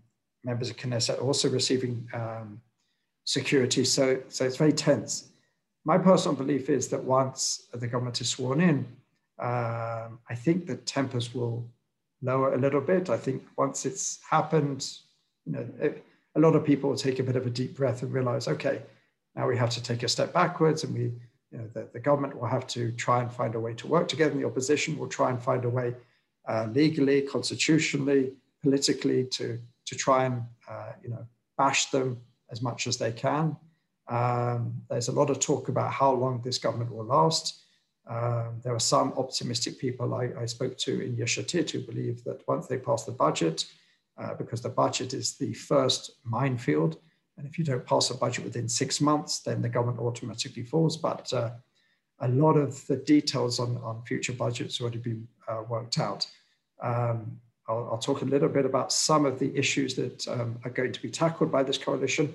members 0.44 0.70
of 0.70 0.76
Knesset 0.76 1.22
also 1.22 1.48
receiving 1.48 2.08
um, 2.14 2.60
security. 3.24 3.84
So, 3.84 4.20
so 4.28 4.44
it's 4.44 4.56
very 4.56 4.72
tense. 4.72 5.28
My 5.84 5.98
personal 5.98 6.36
belief 6.36 6.70
is 6.70 6.88
that 6.88 7.02
once 7.02 7.66
the 7.72 7.86
government 7.86 8.20
is 8.20 8.28
sworn 8.28 8.60
in, 8.60 8.86
um, 9.38 10.18
I 10.28 10.34
think 10.34 10.66
the 10.66 10.76
tempers 10.76 11.34
will 11.34 11.68
lower 12.22 12.54
a 12.54 12.58
little 12.58 12.80
bit. 12.80 13.10
I 13.10 13.18
think 13.18 13.42
once 13.56 13.84
it's 13.84 14.18
happened, 14.28 14.88
you 15.44 15.52
know, 15.52 15.66
it, 15.80 16.04
a 16.34 16.40
lot 16.40 16.54
of 16.54 16.64
people 16.64 16.90
will 16.90 16.96
take 16.96 17.18
a 17.18 17.22
bit 17.22 17.36
of 17.36 17.46
a 17.46 17.50
deep 17.50 17.76
breath 17.76 18.02
and 18.02 18.12
realize, 18.12 18.48
okay, 18.48 18.82
now 19.34 19.46
we 19.46 19.56
have 19.56 19.70
to 19.70 19.82
take 19.82 20.02
a 20.02 20.08
step 20.08 20.32
backwards 20.32 20.84
and 20.84 20.94
we, 20.94 21.12
you 21.56 21.62
know, 21.62 21.68
the, 21.72 21.88
the 21.94 22.00
government 22.00 22.38
will 22.38 22.48
have 22.48 22.66
to 22.66 22.92
try 22.92 23.22
and 23.22 23.32
find 23.32 23.54
a 23.54 23.60
way 23.60 23.72
to 23.74 23.86
work 23.86 24.08
together 24.08 24.32
and 24.32 24.40
the 24.40 24.46
opposition 24.46 24.98
will 24.98 25.08
try 25.08 25.30
and 25.30 25.42
find 25.42 25.64
a 25.64 25.70
way 25.70 25.94
uh, 26.46 26.66
legally, 26.70 27.22
constitutionally, 27.22 28.32
politically 28.62 29.24
to, 29.24 29.58
to 29.86 29.94
try 29.96 30.26
and, 30.26 30.42
uh, 30.68 30.92
you 31.02 31.08
know, 31.08 31.26
bash 31.56 31.86
them 31.90 32.20
as 32.50 32.60
much 32.60 32.86
as 32.86 32.98
they 32.98 33.10
can. 33.10 33.56
Um, 34.08 34.82
there's 34.90 35.08
a 35.08 35.12
lot 35.12 35.30
of 35.30 35.40
talk 35.40 35.68
about 35.68 35.92
how 35.92 36.12
long 36.12 36.42
this 36.44 36.58
government 36.58 36.92
will 36.92 37.06
last. 37.06 37.62
Um, 38.06 38.60
there 38.62 38.74
are 38.74 38.78
some 38.78 39.14
optimistic 39.16 39.78
people 39.78 40.14
I, 40.14 40.30
I 40.38 40.46
spoke 40.46 40.76
to 40.78 41.00
in 41.00 41.16
Yesh 41.16 41.38
Atid 41.38 41.70
who 41.70 41.80
believe 41.80 42.22
that 42.24 42.46
once 42.46 42.66
they 42.66 42.76
pass 42.76 43.04
the 43.04 43.12
budget, 43.12 43.64
uh, 44.18 44.34
because 44.34 44.60
the 44.60 44.68
budget 44.68 45.14
is 45.14 45.36
the 45.38 45.54
first 45.54 46.12
minefield, 46.22 46.98
And 47.36 47.46
if 47.46 47.58
you 47.58 47.64
don't 47.64 47.84
pass 47.84 48.10
a 48.10 48.14
budget 48.14 48.44
within 48.44 48.68
six 48.68 49.00
months, 49.00 49.40
then 49.40 49.60
the 49.60 49.68
government 49.68 50.00
automatically 50.00 50.62
falls. 50.62 50.96
But 50.96 51.32
uh, 51.32 51.50
a 52.20 52.28
lot 52.28 52.54
of 52.54 52.86
the 52.86 52.96
details 52.96 53.60
on, 53.60 53.76
on 53.78 54.02
future 54.02 54.32
budgets 54.32 54.80
already 54.80 54.98
been 54.98 55.28
uh, 55.48 55.62
worked 55.68 55.98
out. 55.98 56.26
Um, 56.80 57.38
I'll, 57.68 57.88
I'll, 57.92 57.98
talk 57.98 58.22
a 58.22 58.26
little 58.26 58.48
bit 58.48 58.64
about 58.64 58.92
some 58.92 59.26
of 59.26 59.38
the 59.38 59.54
issues 59.56 59.94
that 59.96 60.26
um, 60.28 60.58
are 60.64 60.70
going 60.70 60.92
to 60.92 61.02
be 61.02 61.10
tackled 61.10 61.50
by 61.50 61.62
this 61.62 61.78
coalition. 61.78 62.32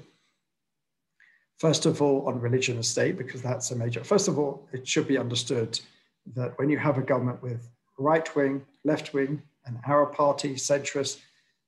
First 1.58 1.86
of 1.86 2.02
all, 2.02 2.28
on 2.28 2.40
religion 2.40 2.76
and 2.76 2.86
state, 2.86 3.18
because 3.18 3.42
that's 3.42 3.72
a 3.72 3.76
major. 3.76 4.04
First 4.04 4.28
of 4.28 4.38
all, 4.38 4.68
it 4.74 4.88
should 4.88 5.08
be 5.08 5.18
understood 5.18 5.80
that 6.36 6.58
when 6.58 6.70
you 6.70 6.78
have 6.78 6.98
a 6.98 7.02
government 7.02 7.42
with 7.42 7.70
right 7.98 8.36
wing, 8.36 8.66
left 8.84 9.14
wing, 9.14 9.42
an 9.66 9.80
Arab 9.86 10.14
party, 10.14 10.56
centrist, 10.56 11.20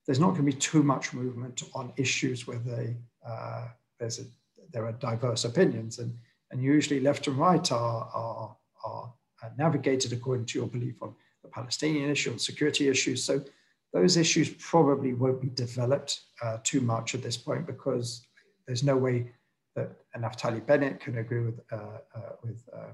there's 0.06 0.20
not 0.20 0.32
going 0.32 0.46
to 0.46 0.52
be 0.52 0.54
too 0.54 0.84
much 0.84 1.14
movement 1.14 1.64
on 1.74 1.94
issues 1.96 2.48
where 2.48 2.58
they, 2.58 2.98
uh, 3.28 3.68
there's 4.00 4.20
a, 4.20 4.24
there 4.72 4.86
are 4.86 4.94
diverse 4.94 5.46
opinions. 5.46 6.00
And, 6.00 6.18
and 6.52 6.62
usually 6.62 7.00
left 7.00 7.28
and 7.28 7.38
right 7.38 7.72
are, 7.72 8.10
are, 8.14 8.56
are 8.86 9.14
navigated 9.58 10.14
according 10.14 10.46
to 10.46 10.60
your 10.60 10.68
belief 10.68 11.02
on 11.02 11.14
the 11.42 11.50
Palestinian 11.50 12.10
issue 12.10 12.32
and 12.32 12.40
security 12.40 12.88
issues. 12.88 13.24
So 13.24 13.44
those 13.92 14.18
issues 14.18 14.50
probably 14.50 15.14
won't 15.14 15.42
be 15.42 15.50
developed 15.50 16.22
uh, 16.42 16.58
too 16.64 16.82
much 16.82 17.16
at 17.16 17.22
this 17.22 17.38
point 17.38 17.66
because 17.68 18.26
there's 18.66 18.84
no 18.84 18.98
way 18.98 19.32
that 19.76 19.92
Naftali 20.18 20.66
Bennett 20.66 21.00
can 21.00 21.18
agree 21.18 21.42
with, 21.42 21.60
uh, 21.72 22.00
uh, 22.16 22.20
with 22.44 22.64
uh, 22.74 22.94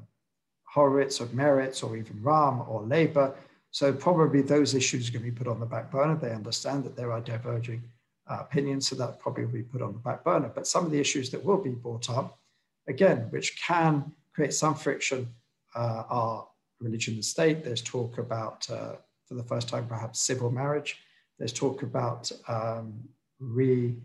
Horowitz 0.63 1.19
or 1.19 1.27
Meretz 1.27 1.83
or 1.83 1.97
even 1.97 2.17
Ra'am 2.21 2.67
or 2.67 2.83
Labour. 2.83 3.35
So 3.71 3.91
probably 3.93 4.41
those 4.41 4.73
issues 4.73 5.09
are 5.09 5.11
going 5.11 5.25
to 5.25 5.31
be 5.31 5.37
put 5.37 5.47
on 5.47 5.59
the 5.59 5.65
back 5.65 5.91
burner. 5.91 6.15
They 6.15 6.31
understand 6.31 6.83
that 6.85 6.95
there 6.95 7.11
are 7.11 7.21
diverging 7.21 7.83
uh, 8.29 8.37
opinions, 8.41 8.87
so 8.87 8.95
that 8.95 9.19
probably 9.19 9.45
will 9.45 9.53
be 9.53 9.63
put 9.63 9.81
on 9.81 9.93
the 9.93 9.99
back 9.99 10.23
burner. 10.23 10.51
But 10.53 10.67
some 10.67 10.85
of 10.85 10.91
the 10.91 10.99
issues 10.99 11.29
that 11.31 11.43
will 11.43 11.61
be 11.61 11.71
brought 11.71 12.09
up, 12.09 12.39
again, 12.87 13.27
which 13.31 13.61
can 13.61 14.11
create 14.33 14.53
some 14.53 14.75
friction, 14.75 15.27
uh, 15.75 16.03
are 16.09 16.47
religion 16.79 17.15
and 17.15 17.25
state. 17.25 17.63
There's 17.63 17.81
talk 17.81 18.17
about, 18.17 18.69
uh, 18.69 18.93
for 19.27 19.35
the 19.35 19.43
first 19.43 19.67
time, 19.67 19.87
perhaps 19.87 20.19
civil 20.21 20.51
marriage. 20.51 20.97
There's 21.37 21.53
talk 21.53 21.83
about 21.83 22.31
um, 22.47 22.93
re 23.39 23.95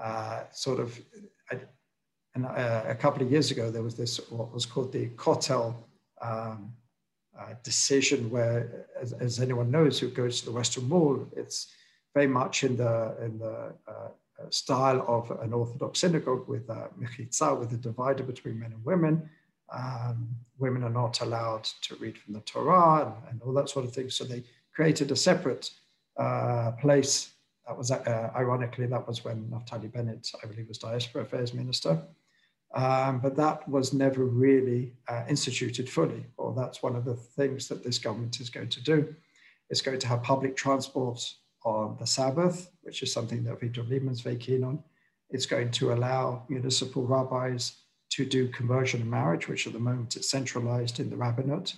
uh, 0.00 0.44
sort 0.50 0.80
of, 0.80 0.98
and 2.34 2.46
uh, 2.46 2.84
a 2.86 2.94
couple 2.94 3.22
of 3.22 3.30
years 3.30 3.50
ago, 3.50 3.70
there 3.70 3.82
was 3.82 3.94
this, 3.94 4.18
what 4.30 4.52
was 4.52 4.64
called 4.64 4.92
the 4.92 5.08
Kotel 5.10 5.74
um, 6.22 6.72
uh, 7.38 7.54
decision 7.62 8.30
where, 8.30 8.86
as, 9.00 9.12
as, 9.12 9.40
anyone 9.40 9.70
knows 9.70 9.98
who 9.98 10.08
goes 10.08 10.40
to 10.40 10.46
the 10.46 10.52
Western 10.52 10.88
Wall, 10.88 11.26
it's 11.36 11.72
very 12.14 12.26
much 12.26 12.64
in 12.64 12.76
the, 12.76 13.16
in 13.22 13.38
the 13.38 13.72
uh, 13.86 14.08
style 14.50 15.04
of 15.08 15.30
an 15.40 15.52
Orthodox 15.52 16.00
synagogue 16.00 16.46
with 16.48 16.68
uh, 16.68 16.88
mechitza, 17.00 17.58
with 17.58 17.72
a 17.72 17.76
divider 17.76 18.22
between 18.22 18.58
men 18.58 18.72
and 18.72 18.84
women. 18.84 19.28
Um, 19.72 20.28
women 20.58 20.82
are 20.84 20.90
not 20.90 21.20
allowed 21.22 21.64
to 21.64 21.96
read 21.96 22.18
from 22.18 22.34
the 22.34 22.40
Torah 22.40 23.06
and, 23.06 23.30
and, 23.30 23.42
all 23.42 23.54
that 23.54 23.70
sort 23.70 23.86
of 23.86 23.94
thing. 23.94 24.10
So 24.10 24.24
they 24.24 24.44
created 24.74 25.10
a 25.10 25.16
separate 25.16 25.70
uh, 26.18 26.72
place. 26.72 27.32
That 27.66 27.78
was 27.78 27.90
uh, 27.90 28.30
ironically 28.36 28.86
that 28.86 29.06
was 29.06 29.24
when 29.24 29.44
Naftali 29.44 29.90
Bennett, 29.90 30.30
I 30.42 30.46
believe, 30.46 30.68
was 30.68 30.78
diaspora 30.78 31.22
affairs 31.22 31.54
minister. 31.54 32.02
Um, 32.74 33.20
but 33.20 33.36
that 33.36 33.68
was 33.68 33.92
never 33.92 34.24
really 34.24 34.94
uh, 35.08 35.24
instituted 35.28 35.88
fully, 35.88 36.24
or 36.38 36.54
that's 36.54 36.82
one 36.82 36.96
of 36.96 37.04
the 37.04 37.14
things 37.14 37.68
that 37.68 37.84
this 37.84 37.98
government 37.98 38.40
is 38.40 38.48
going 38.48 38.70
to 38.70 38.82
do. 38.82 39.14
It's 39.68 39.82
going 39.82 39.98
to 39.98 40.08
have 40.08 40.22
public 40.22 40.56
transport 40.56 41.22
on 41.64 41.96
the 41.98 42.06
Sabbath, 42.06 42.70
which 42.82 43.02
is 43.02 43.12
something 43.12 43.44
that 43.44 43.58
Avigdor 43.58 43.88
Lieberman's 43.88 44.20
very 44.20 44.36
keen 44.36 44.64
on. 44.64 44.82
It's 45.30 45.46
going 45.46 45.70
to 45.72 45.92
allow 45.92 46.44
municipal 46.48 47.06
rabbis 47.06 47.82
to 48.10 48.24
do 48.26 48.48
conversion 48.48 49.00
and 49.00 49.10
marriage, 49.10 49.48
which 49.48 49.66
at 49.66 49.72
the 49.72 49.78
moment 49.78 50.16
is 50.16 50.28
centralized 50.28 51.00
in 51.00 51.08
the 51.08 51.16
rabbinate. 51.16 51.74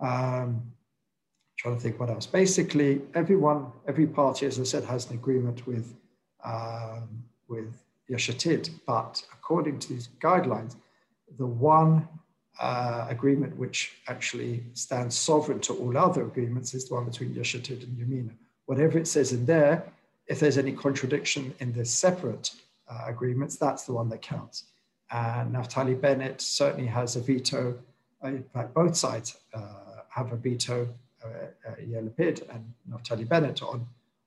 Um, 0.00 0.72
trying 1.58 1.76
to 1.76 1.80
think 1.80 2.00
what 2.00 2.08
else. 2.08 2.26
Basically, 2.26 3.02
everyone, 3.14 3.70
every 3.86 4.06
party, 4.06 4.46
as 4.46 4.58
I 4.58 4.64
said, 4.64 4.84
has 4.84 5.10
an 5.10 5.16
agreement 5.16 5.66
with 5.66 5.94
um, 6.42 7.22
with 7.48 7.74
Yesh 8.08 8.30
Atid, 8.30 8.70
but 8.86 9.22
according 9.32 9.78
to 9.80 9.88
these 9.90 10.08
guidelines, 10.20 10.76
the 11.38 11.46
one 11.46 12.08
uh, 12.58 13.06
agreement 13.08 13.56
which 13.56 13.92
actually 14.08 14.64
stands 14.72 15.16
sovereign 15.16 15.60
to 15.60 15.74
all 15.74 15.96
other 15.96 16.22
agreements 16.22 16.72
is 16.74 16.88
the 16.88 16.94
one 16.94 17.04
between 17.04 17.34
Yesh 17.34 17.54
Atid 17.54 17.82
and 17.84 17.96
Yamina. 17.98 18.34
Whatever 18.70 18.98
it 18.98 19.08
says 19.08 19.32
in 19.32 19.46
there, 19.46 19.82
if 20.28 20.38
there's 20.38 20.56
any 20.56 20.70
contradiction 20.70 21.52
in 21.58 21.72
the 21.72 21.84
separate 21.84 22.52
uh, 22.88 23.02
agreements, 23.08 23.56
that's 23.56 23.82
the 23.82 23.92
one 23.92 24.08
that 24.10 24.22
counts. 24.22 24.66
And 25.10 25.52
Naftali 25.52 26.00
Bennett 26.00 26.40
certainly 26.40 26.86
has 26.86 27.16
a 27.16 27.20
veto. 27.20 27.76
Uh, 28.22 28.28
in 28.28 28.44
fact, 28.54 28.72
both 28.72 28.96
sides 28.96 29.38
uh, 29.54 30.02
have 30.08 30.30
a 30.30 30.36
veto, 30.36 30.86
uh, 31.24 31.28
uh 31.68 31.74
and 31.80 32.64
Naftali 32.88 33.28
Bennett, 33.28 33.60
on, 33.60 33.84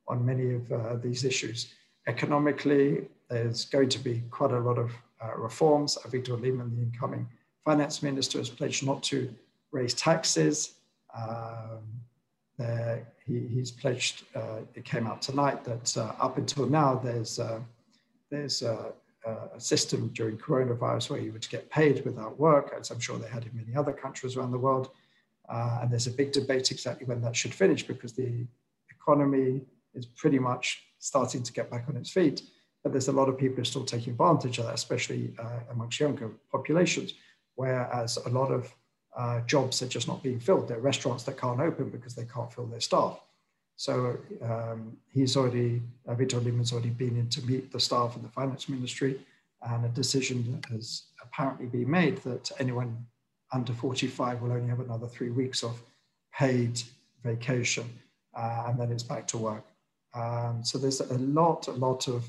on 0.10 0.26
many 0.26 0.56
of 0.56 0.70
uh, 0.74 0.96
these 0.98 1.24
issues. 1.24 1.74
Economically, 2.08 3.08
there's 3.30 3.64
going 3.64 3.88
to 3.88 4.00
be 4.00 4.24
quite 4.30 4.52
a 4.52 4.60
lot 4.60 4.78
of 4.78 4.92
uh, 5.24 5.38
reforms. 5.38 5.98
Avigdor 6.04 6.38
Lieberman, 6.38 6.76
the 6.76 6.82
incoming 6.82 7.30
finance 7.64 8.04
minister, 8.04 8.40
has 8.40 8.50
pledged 8.50 8.86
not 8.86 9.02
to 9.04 9.34
raise 9.72 9.94
taxes. 9.94 10.74
Um, 11.18 11.80
he, 13.26 13.48
he's 13.48 13.72
pledged, 13.72 14.26
uh, 14.36 14.60
it 14.76 14.86
came 14.86 15.08
out 15.08 15.22
tonight, 15.22 15.64
that 15.64 15.98
uh, 15.98 16.14
up 16.20 16.38
until 16.38 16.66
now, 16.66 16.96
there's, 16.96 17.40
uh, 17.40 17.60
there's 18.30 18.62
a, 18.62 18.94
a, 19.26 19.60
system 19.60 20.10
during 20.10 20.38
coronavirus 20.38 21.10
where 21.12 21.20
you 21.20 21.32
would 21.32 21.48
get 21.50 21.70
paid 21.70 22.04
without 22.04 22.38
work, 22.40 22.74
as 22.78 22.92
I'm 22.92 23.00
sure 23.00 23.18
they 23.18 23.30
had 23.30 23.46
in 23.46 23.56
many 23.56 23.76
other 23.76 23.94
countries 23.94 24.36
around 24.36 24.52
the 24.52 24.58
world. 24.58 24.90
And 25.50 25.92
there's 25.92 26.08
a 26.08 26.12
big 26.12 26.32
debate 26.32 26.72
exactly 26.72 27.06
when 27.06 27.22
that 27.22 27.36
should 27.36 27.54
finish 27.54 27.84
because 27.84 28.14
the 28.14 28.46
economy 28.90 29.62
is 29.94 30.06
pretty 30.06 30.40
much 30.40 30.84
starting 31.00 31.44
to 31.44 31.54
get 31.54 31.70
back 31.70 31.86
on 31.90 31.98
its 31.98 32.10
feet. 32.10 32.42
But 32.82 32.92
there's 32.92 33.08
a 33.08 33.14
lot 33.14 33.30
of 33.30 33.38
people 33.38 33.58
who 33.58 33.62
are 33.62 33.66
still 33.66 33.86
taking 33.86 34.12
advantage 34.12 34.58
of 34.58 34.66
that, 34.66 34.74
especially 34.74 35.34
uh, 35.40 35.60
amongst 35.72 36.00
younger 36.00 36.32
populations, 36.52 37.14
whereas 37.56 38.18
a 38.18 38.30
lot 38.30 38.52
of 38.52 38.74
uh, 39.16 39.42
jobs 39.42 39.82
are 39.82 39.88
just 39.88 40.08
not 40.08 40.24
being 40.24 40.40
filled. 40.40 40.68
There 40.68 40.78
are 40.78 40.82
restaurants 40.82 41.24
that 41.24 41.38
can't 41.38 41.60
open 41.60 41.90
because 41.90 42.16
they 42.16 42.26
can't 42.26 42.52
fill 42.52 42.66
their 42.66 42.82
staff. 42.82 43.20
So 43.76 44.18
um, 44.42 44.98
he's 45.12 45.36
already, 45.36 45.82
uh, 46.08 46.14
Avigdor 46.14 46.42
Lieberman's 46.42 46.72
already 46.72 46.90
been 46.90 47.18
in 47.18 47.30
to 47.30 47.42
meet 47.42 47.72
the 47.72 47.80
staff 47.80 48.16
in 48.16 48.22
the 48.22 48.30
finance 48.30 48.70
ministry, 48.70 49.20
and 49.62 49.86
a 49.86 49.90
decision 49.90 50.62
has 50.70 51.04
apparently 51.22 51.66
been 51.68 51.90
made 51.90 52.18
that 52.20 52.52
anyone 52.60 53.06
under 53.52 53.74
45 53.74 54.42
will 54.42 54.52
only 54.52 54.70
have 54.70 54.80
another 54.80 55.08
three 55.08 55.30
weeks 55.30 55.64
of 55.64 55.82
paid 56.34 56.82
vacation, 57.24 57.86
uh, 58.36 58.66
and 58.68 58.80
then 58.80 58.92
it's 58.92 59.04
back 59.04 59.28
to 59.28 59.38
work. 59.38 59.66
Um, 60.14 60.64
so 60.64 60.78
there's 60.78 61.02
a 61.02 61.18
lot, 61.18 61.68
a 61.68 61.72
lot 61.72 62.08
of 62.08 62.26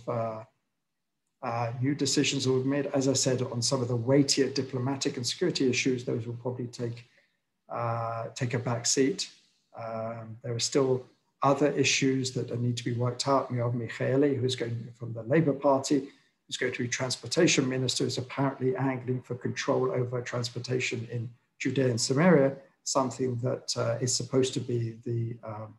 uh, 1.44 1.70
new 1.80 1.94
decisions 1.94 2.44
that 2.44 2.52
we've 2.52 2.64
made. 2.64 2.86
As 2.86 3.06
I 3.06 3.12
said, 3.12 3.42
on 3.42 3.60
some 3.60 3.82
of 3.82 3.88
the 3.88 3.96
weightier 3.96 4.48
diplomatic 4.48 5.18
and 5.18 5.26
security 5.26 5.68
issues, 5.68 6.04
those 6.04 6.26
will 6.26 6.40
probably 6.44 6.66
take 6.66 7.04
uh, 7.68 8.28
take 8.34 8.54
a 8.54 8.58
back 8.58 8.86
seat. 8.86 9.28
Um, 9.78 10.36
there 10.42 10.54
are 10.54 10.60
still 10.60 11.04
other 11.42 11.70
issues 11.72 12.30
that 12.32 12.58
need 12.58 12.76
to 12.78 12.84
be 12.84 12.94
worked 12.94 13.28
out. 13.28 13.52
Merav 13.52 13.74
Michaeli, 13.74 14.38
who's 14.38 14.56
going 14.56 14.88
from 14.98 15.12
the 15.12 15.22
Labour 15.24 15.52
Party, 15.52 16.08
who's 16.46 16.56
going 16.56 16.72
to 16.72 16.82
be 16.82 16.88
transportation 16.88 17.68
minister, 17.68 18.06
is 18.06 18.16
apparently 18.16 18.74
angling 18.76 19.20
for 19.20 19.34
control 19.34 19.90
over 19.92 20.22
transportation 20.22 21.06
in 21.12 21.28
Judea 21.58 21.88
and 21.88 22.00
Samaria, 22.00 22.56
something 22.84 23.36
that 23.42 23.74
uh, 23.76 23.98
is 24.00 24.14
supposed 24.14 24.54
to 24.54 24.60
be 24.60 24.96
the 25.04 25.36
um, 25.44 25.74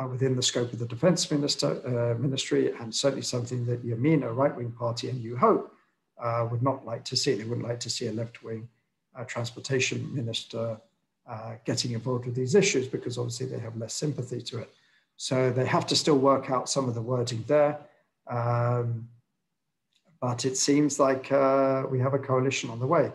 uh, 0.00 0.06
within 0.06 0.36
the 0.36 0.42
scope 0.42 0.72
of 0.72 0.78
the 0.78 0.86
defense 0.86 1.30
minister, 1.30 1.68
uh, 1.86 2.18
ministry 2.20 2.72
and 2.80 2.94
certainly 2.94 3.22
something 3.22 3.64
that 3.66 3.84
Yamina, 3.84 4.24
a 4.24 4.32
right-wing 4.32 4.72
party, 4.72 5.08
and 5.10 5.20
New 5.20 5.36
Hope 5.36 5.74
uh, 6.22 6.46
would 6.50 6.62
not 6.62 6.84
like 6.84 7.04
to 7.04 7.16
see. 7.16 7.34
They 7.34 7.44
wouldn't 7.44 7.66
like 7.66 7.80
to 7.80 7.90
see 7.90 8.06
a 8.06 8.12
left-wing 8.12 8.68
uh, 9.16 9.24
transportation 9.24 10.14
minister 10.14 10.80
uh, 11.28 11.54
getting 11.64 11.92
involved 11.92 12.26
with 12.26 12.34
these 12.34 12.54
issues 12.54 12.86
because 12.88 13.18
obviously 13.18 13.46
they 13.46 13.58
have 13.58 13.76
less 13.76 13.94
sympathy 13.94 14.40
to 14.42 14.58
it. 14.58 14.72
So 15.16 15.50
they 15.50 15.66
have 15.66 15.86
to 15.88 15.96
still 15.96 16.18
work 16.18 16.50
out 16.50 16.68
some 16.68 16.88
of 16.88 16.94
the 16.94 17.02
wording 17.02 17.44
there. 17.46 17.78
Um, 18.26 19.08
but 20.20 20.44
it 20.44 20.56
seems 20.56 20.98
like 20.98 21.30
uh, 21.32 21.84
we 21.90 21.98
have 21.98 22.14
a 22.14 22.18
coalition 22.18 22.70
on 22.70 22.78
the 22.78 22.86
way. 22.86 23.10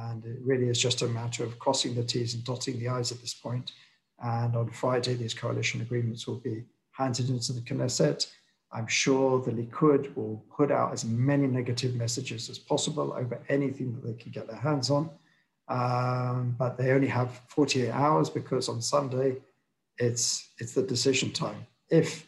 And 0.00 0.24
it 0.24 0.38
really 0.42 0.68
is 0.68 0.80
just 0.80 1.02
a 1.02 1.06
matter 1.06 1.44
of 1.44 1.58
crossing 1.58 1.94
the 1.94 2.02
T's 2.02 2.34
and 2.34 2.44
dotting 2.44 2.78
the 2.78 2.88
I's 2.88 3.12
at 3.12 3.20
this 3.20 3.34
point. 3.34 3.72
And 4.22 4.56
on 4.56 4.70
Friday, 4.70 5.14
these 5.14 5.34
coalition 5.34 5.80
agreements 5.80 6.26
will 6.26 6.38
be 6.38 6.64
handed 6.92 7.28
into 7.28 7.52
the 7.52 7.60
Knesset. 7.60 8.26
I'm 8.72 8.86
sure 8.86 9.40
the 9.40 9.52
Likud 9.52 10.14
will 10.16 10.44
put 10.54 10.70
out 10.70 10.92
as 10.92 11.04
many 11.04 11.46
negative 11.46 11.94
messages 11.94 12.48
as 12.50 12.58
possible 12.58 13.12
over 13.12 13.38
anything 13.48 13.94
that 13.94 14.06
they 14.06 14.14
can 14.14 14.32
get 14.32 14.46
their 14.46 14.56
hands 14.56 14.90
on. 14.90 15.10
Um, 15.68 16.54
but 16.58 16.76
they 16.76 16.92
only 16.92 17.08
have 17.08 17.40
48 17.48 17.90
hours 17.90 18.30
because 18.30 18.68
on 18.68 18.80
Sunday, 18.80 19.36
it's, 19.98 20.50
it's 20.58 20.74
the 20.74 20.82
decision 20.82 21.32
time. 21.32 21.66
If 21.90 22.26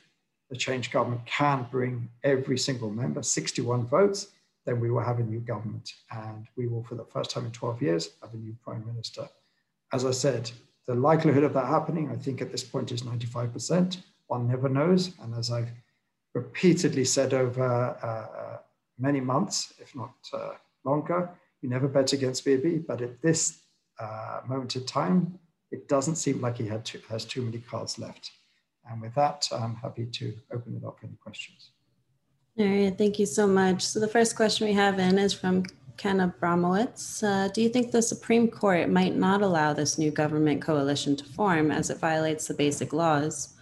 the 0.51 0.57
change 0.57 0.91
government 0.91 1.25
can 1.27 1.67
bring 1.71 2.09
every 2.25 2.59
single 2.59 2.91
member, 2.91 3.23
61 3.23 3.87
votes, 3.87 4.29
then 4.65 4.81
we 4.81 4.91
will 4.91 5.03
have 5.03 5.19
a 5.19 5.23
new 5.23 5.41
government 5.41 5.93
and 6.11 6.47
we 6.57 6.67
will, 6.67 6.83
for 6.85 6.95
the 6.95 7.05
first 7.05 7.31
time 7.31 7.47
in 7.47 7.53
12 7.53 7.83
years, 7.83 8.11
have 8.23 8.35
a 8.35 8.37
new 8.37 8.57
prime 8.63 8.85
minister. 8.87 9.29
As 9.93 10.05
I 10.05 10.11
said, 10.11 10.51
the 10.89 10.95
likelihood 10.95 11.45
of 11.45 11.53
that 11.53 11.67
happening, 11.67 12.11
I 12.11 12.17
think 12.17 12.41
at 12.41 12.51
this 12.51 12.65
point 12.65 12.91
is 12.93 13.03
95%. 13.03 13.99
One 14.27 14.49
never 14.49 14.71
knows. 14.71 15.13
And 15.23 15.35
as 15.35 15.51
I've 15.51 15.71
repeatedly 16.35 17.05
said 17.05 17.35
over 17.35 17.95
uh, 18.03 18.57
many 18.99 19.21
months, 19.21 19.75
if 19.79 19.95
not 19.95 20.15
uh, 20.33 20.53
longer, 20.85 21.31
you 21.61 21.69
never 21.69 21.89
bet 21.89 22.15
against 22.15 22.43
Bibi. 22.47 22.79
But 22.79 23.03
at 23.03 23.21
this 23.21 23.61
uh, 24.01 24.41
moment 24.49 24.77
in 24.77 24.87
time, 24.87 25.39
it 25.71 25.89
doesn't 25.89 26.17
seem 26.17 26.41
like 26.41 26.57
he 26.57 26.67
had 26.67 26.91
has 27.11 27.27
too 27.27 27.43
many 27.43 27.59
cards 27.59 27.99
left. 27.99 28.31
And 28.91 29.03
with 29.03 29.15
that, 29.15 29.47
I'm 29.53 29.77
happy 29.77 30.07
to 30.07 30.35
open 30.55 30.75
it 30.75 30.87
up 30.87 30.99
for 30.99 31.07
any 31.07 31.17
questions. 31.17 31.73
All 32.59 32.67
right, 32.67 32.97
thank 32.97 33.19
you 33.19 33.27
so 33.27 33.47
much. 33.47 33.83
So 33.83 34.01
the 34.01 34.09
first 34.09 34.37
question 34.37 34.67
we 34.67 34.73
have 34.73 34.99
in 34.99 35.19
is 35.19 35.35
from 35.35 35.65
Ken 35.99 36.19
Abramowitz. 36.19 37.23
Uh, 37.23 37.49
do 37.49 37.61
you 37.61 37.69
think 37.69 37.91
the 37.91 38.01
Supreme 38.01 38.49
Court 38.49 38.89
might 38.89 39.17
not 39.17 39.43
allow 39.43 39.73
this 39.73 39.99
new 39.99 40.13
government 40.13 40.63
coalition 40.63 41.17
to 41.17 41.25
form 41.25 41.71
as 41.71 41.91
it 41.91 41.99
violates 41.99 42.47
the 42.47 42.55
basic 42.55 42.93
laws 42.93 43.55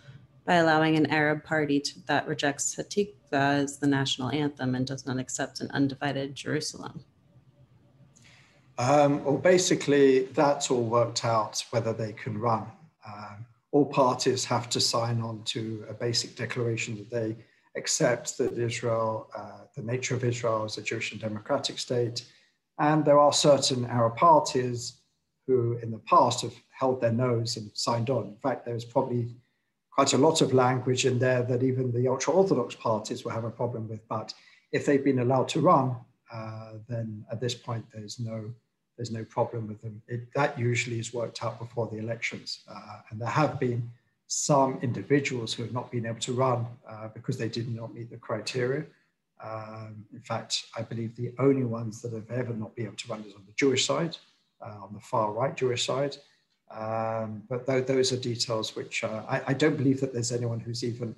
by 0.44 0.56
allowing 0.56 0.96
an 0.96 1.06
Arab 1.06 1.42
party 1.42 1.80
to, 1.80 2.06
that 2.06 2.28
rejects 2.28 2.76
Hatikva 2.76 3.14
as 3.32 3.78
the 3.78 3.86
national 3.86 4.30
anthem 4.30 4.74
and 4.74 4.86
does 4.86 5.06
not 5.06 5.18
accept 5.18 5.60
an 5.60 5.70
undivided 5.72 6.34
Jerusalem? 6.34 7.02
Um, 8.78 9.24
well, 9.24 9.38
basically, 9.38 10.26
that's 10.26 10.70
all 10.70 10.84
worked 10.84 11.24
out 11.24 11.64
whether 11.70 11.94
they 11.94 12.12
can 12.12 12.38
run. 12.38 12.66
Um, 13.06 13.46
all 13.72 13.86
parties 13.86 14.44
have 14.44 14.68
to 14.70 14.80
sign 14.80 15.22
on 15.22 15.42
to 15.44 15.86
a 15.88 15.94
basic 15.94 16.36
declaration 16.36 16.96
that 16.98 17.10
they 17.10 17.36
accept 17.76 18.38
that 18.38 18.58
Israel, 18.58 19.30
uh, 19.36 19.60
the 19.74 19.82
nature 19.82 20.14
of 20.14 20.24
Israel 20.24 20.64
as 20.64 20.78
a 20.78 20.82
Jewish 20.82 21.12
and 21.12 21.20
democratic 21.20 21.78
state. 21.78 22.24
And 22.78 23.04
there 23.04 23.18
are 23.18 23.32
certain 23.32 23.84
Arab 23.86 24.16
parties 24.16 24.98
who, 25.46 25.78
in 25.82 25.90
the 25.90 25.98
past, 25.98 26.42
have 26.42 26.54
held 26.70 27.00
their 27.00 27.12
nose 27.12 27.56
and 27.56 27.70
signed 27.74 28.10
on. 28.10 28.26
In 28.26 28.36
fact, 28.36 28.66
there's 28.66 28.84
probably 28.84 29.36
quite 29.90 30.12
a 30.12 30.18
lot 30.18 30.40
of 30.42 30.52
language 30.52 31.06
in 31.06 31.18
there 31.18 31.42
that 31.42 31.62
even 31.62 31.92
the 31.92 32.08
ultra 32.08 32.32
Orthodox 32.32 32.74
parties 32.74 33.24
will 33.24 33.32
have 33.32 33.44
a 33.44 33.50
problem 33.50 33.88
with. 33.88 34.06
But 34.08 34.34
if 34.72 34.84
they've 34.84 35.02
been 35.02 35.20
allowed 35.20 35.48
to 35.48 35.60
run, 35.60 35.96
uh, 36.32 36.72
then 36.88 37.24
at 37.30 37.40
this 37.40 37.54
point, 37.54 37.84
there's 37.92 38.18
no 38.18 38.52
there's 38.96 39.10
no 39.10 39.24
problem 39.24 39.68
with 39.68 39.80
them. 39.82 40.00
It, 40.08 40.32
that 40.34 40.58
usually 40.58 40.98
is 40.98 41.12
worked 41.12 41.44
out 41.44 41.58
before 41.58 41.86
the 41.86 41.98
elections. 41.98 42.60
Uh, 42.66 43.00
and 43.10 43.20
there 43.20 43.28
have 43.28 43.60
been 43.60 43.90
some 44.26 44.78
individuals 44.82 45.54
who 45.54 45.62
have 45.62 45.72
not 45.72 45.90
been 45.90 46.06
able 46.06 46.18
to 46.20 46.32
run 46.32 46.66
uh, 46.88 47.08
because 47.08 47.38
they 47.38 47.48
did 47.48 47.72
not 47.72 47.94
meet 47.94 48.10
the 48.10 48.16
criteria. 48.16 48.84
Um, 49.42 50.04
in 50.12 50.20
fact, 50.20 50.66
I 50.76 50.82
believe 50.82 51.14
the 51.14 51.32
only 51.38 51.64
ones 51.64 52.02
that 52.02 52.12
have 52.12 52.30
ever 52.30 52.54
not 52.54 52.74
been 52.74 52.86
able 52.86 52.96
to 52.96 53.08
run 53.08 53.24
is 53.26 53.34
on 53.34 53.44
the 53.46 53.52
Jewish 53.54 53.86
side, 53.86 54.16
uh, 54.60 54.82
on 54.82 54.90
the 54.92 55.00
far 55.00 55.32
right 55.32 55.56
Jewish 55.56 55.86
side. 55.86 56.16
Um, 56.70 57.44
but 57.48 57.64
th 57.66 57.86
those 57.86 58.12
are 58.12 58.16
details 58.16 58.74
which 58.74 59.04
uh, 59.04 59.22
I, 59.28 59.40
I, 59.48 59.52
don't 59.52 59.76
believe 59.76 60.00
that 60.00 60.12
there's 60.12 60.32
anyone 60.32 60.58
who's 60.58 60.82
even 60.82 61.14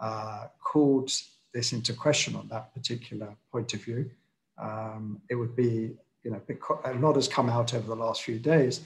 uh, 0.00 0.46
called 0.60 1.12
this 1.54 1.72
into 1.72 1.92
question 1.92 2.34
on 2.34 2.48
that 2.48 2.74
particular 2.74 3.28
point 3.52 3.72
of 3.74 3.80
view. 3.84 4.10
Um, 4.58 5.22
it 5.30 5.36
would 5.36 5.54
be 5.54 5.96
you 6.24 6.32
know, 6.32 6.40
a 6.84 6.94
lot 6.94 7.14
has 7.14 7.28
come 7.28 7.48
out 7.48 7.74
over 7.74 7.86
the 7.86 7.94
last 7.94 8.22
few 8.22 8.40
days 8.40 8.80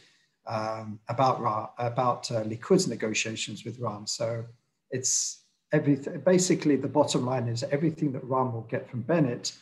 um, 0.46 0.98
about 1.08 1.74
about 1.78 2.30
uh, 2.30 2.42
Likud's 2.44 2.88
negotiations 2.88 3.64
with 3.64 3.80
Ra'am. 3.80 4.08
So 4.08 4.44
it's 4.90 5.44
everything. 5.72 6.20
Basically, 6.20 6.76
the 6.76 6.88
bottom 6.88 7.24
line 7.26 7.48
is 7.48 7.62
everything 7.64 8.12
that 8.12 8.24
Ra'am 8.28 8.52
will 8.52 8.68
get 8.70 8.88
from 8.88 9.02
Bennett, 9.02 9.52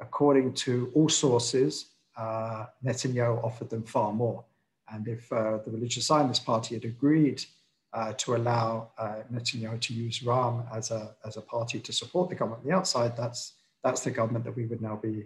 according 0.00 0.54
to 0.54 0.90
all 0.94 1.08
sources, 1.08 1.86
uh, 2.16 2.66
Netanyahu 2.84 3.42
offered 3.44 3.70
them 3.70 3.82
far 3.82 4.12
more. 4.12 4.44
And 4.92 5.08
if 5.08 5.32
uh, 5.32 5.58
the 5.64 5.70
Religious 5.70 6.06
Zionist 6.06 6.44
Party 6.44 6.74
had 6.74 6.84
agreed 6.84 7.44
uh, 7.92 8.12
to 8.12 8.36
allow 8.36 8.90
uh, 8.98 9.22
Netanyahu 9.32 9.80
to 9.80 9.94
use 9.94 10.20
Ra'am 10.20 10.66
as 10.74 10.90
a, 10.90 11.16
as 11.24 11.36
a 11.36 11.40
party 11.40 11.80
to 11.80 11.92
support 11.92 12.28
the 12.28 12.36
government 12.36 12.62
on 12.62 12.68
the 12.68 12.76
outside, 12.76 13.16
that's, 13.16 13.54
that's 13.82 14.02
the 14.02 14.10
government 14.10 14.44
that 14.44 14.56
we 14.56 14.66
would 14.66 14.80
now 14.80 14.96
be 14.96 15.24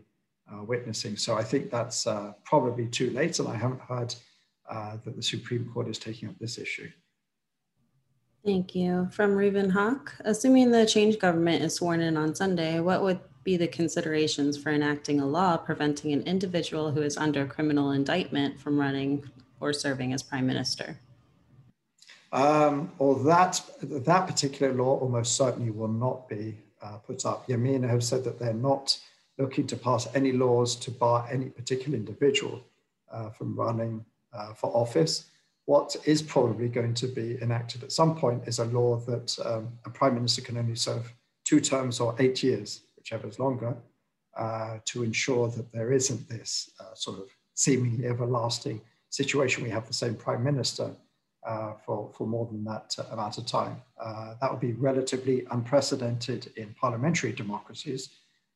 uh, 0.50 0.62
witnessing. 0.64 1.16
So 1.16 1.36
I 1.36 1.42
think 1.42 1.70
that's 1.70 2.06
uh, 2.06 2.32
probably 2.44 2.86
too 2.86 3.10
late, 3.10 3.38
and 3.38 3.48
I 3.48 3.56
haven't 3.56 3.80
heard 3.82 4.14
uh, 4.70 4.96
that 5.04 5.16
the 5.16 5.22
Supreme 5.22 5.68
Court 5.72 5.88
is 5.88 5.98
taking 5.98 6.28
up 6.28 6.38
this 6.38 6.56
issue. 6.58 6.88
Thank 8.44 8.74
you. 8.74 9.08
From 9.12 9.34
Reuben 9.34 9.68
Hawk, 9.68 10.14
assuming 10.24 10.70
the 10.70 10.86
change 10.86 11.18
government 11.18 11.62
is 11.62 11.74
sworn 11.74 12.00
in 12.00 12.16
on 12.16 12.34
Sunday, 12.34 12.80
what 12.80 13.02
would 13.02 13.20
be 13.44 13.56
the 13.56 13.68
considerations 13.68 14.56
for 14.56 14.70
enacting 14.70 15.20
a 15.20 15.26
law 15.26 15.56
preventing 15.56 16.12
an 16.12 16.22
individual 16.22 16.90
who 16.90 17.02
is 17.02 17.16
under 17.16 17.44
criminal 17.46 17.90
indictment 17.90 18.58
from 18.58 18.78
running 18.78 19.24
or 19.60 19.72
serving 19.72 20.12
as 20.14 20.22
prime 20.22 20.46
minister? 20.46 20.98
Um, 22.32 22.92
or 22.98 23.18
that 23.24 23.60
that 23.80 24.26
particular 24.26 24.72
law 24.72 24.98
almost 24.98 25.36
certainly 25.36 25.70
will 25.70 25.88
not 25.88 26.28
be 26.28 26.56
uh, 26.80 26.98
put 26.98 27.26
up. 27.26 27.48
Yamina 27.48 27.88
have 27.88 28.04
said 28.04 28.24
that 28.24 28.38
they're 28.38 28.54
not 28.54 28.98
looking 29.36 29.66
to 29.66 29.76
pass 29.76 30.06
any 30.14 30.32
laws 30.32 30.76
to 30.76 30.90
bar 30.90 31.26
any 31.30 31.46
particular 31.46 31.96
individual 31.96 32.62
uh, 33.10 33.30
from 33.30 33.56
running 33.56 34.04
uh, 34.32 34.52
for 34.54 34.74
office. 34.74 35.26
What 35.66 35.94
is 36.04 36.22
probably 36.22 36.68
going 36.68 36.94
to 36.94 37.06
be 37.06 37.38
enacted 37.40 37.84
at 37.84 37.92
some 37.92 38.16
point 38.16 38.48
is 38.48 38.58
a 38.58 38.64
law 38.64 38.96
that 39.00 39.38
um, 39.44 39.68
a 39.84 39.90
prime 39.90 40.14
minister 40.14 40.42
can 40.42 40.56
only 40.56 40.74
serve 40.74 41.12
two 41.44 41.60
terms 41.60 42.00
or 42.00 42.14
eight 42.18 42.42
years, 42.42 42.82
whichever 42.96 43.28
is 43.28 43.38
longer, 43.38 43.76
uh, 44.36 44.78
to 44.86 45.02
ensure 45.02 45.48
that 45.48 45.72
there 45.72 45.92
isn't 45.92 46.28
this 46.28 46.70
uh, 46.80 46.94
sort 46.94 47.18
of 47.18 47.28
seemingly 47.54 48.06
everlasting 48.06 48.80
situation. 49.10 49.62
We 49.62 49.70
have 49.70 49.86
the 49.86 49.94
same 49.94 50.14
prime 50.14 50.42
minister 50.42 50.92
uh, 51.46 51.72
for, 51.84 52.10
for 52.12 52.26
more 52.26 52.46
than 52.46 52.62
that 52.64 52.94
uh, 52.98 53.04
amount 53.12 53.38
of 53.38 53.46
time. 53.46 53.80
Uh, 53.98 54.34
that 54.40 54.50
would 54.50 54.60
be 54.60 54.72
relatively 54.74 55.46
unprecedented 55.50 56.52
in 56.56 56.74
parliamentary 56.78 57.32
democracies, 57.32 58.10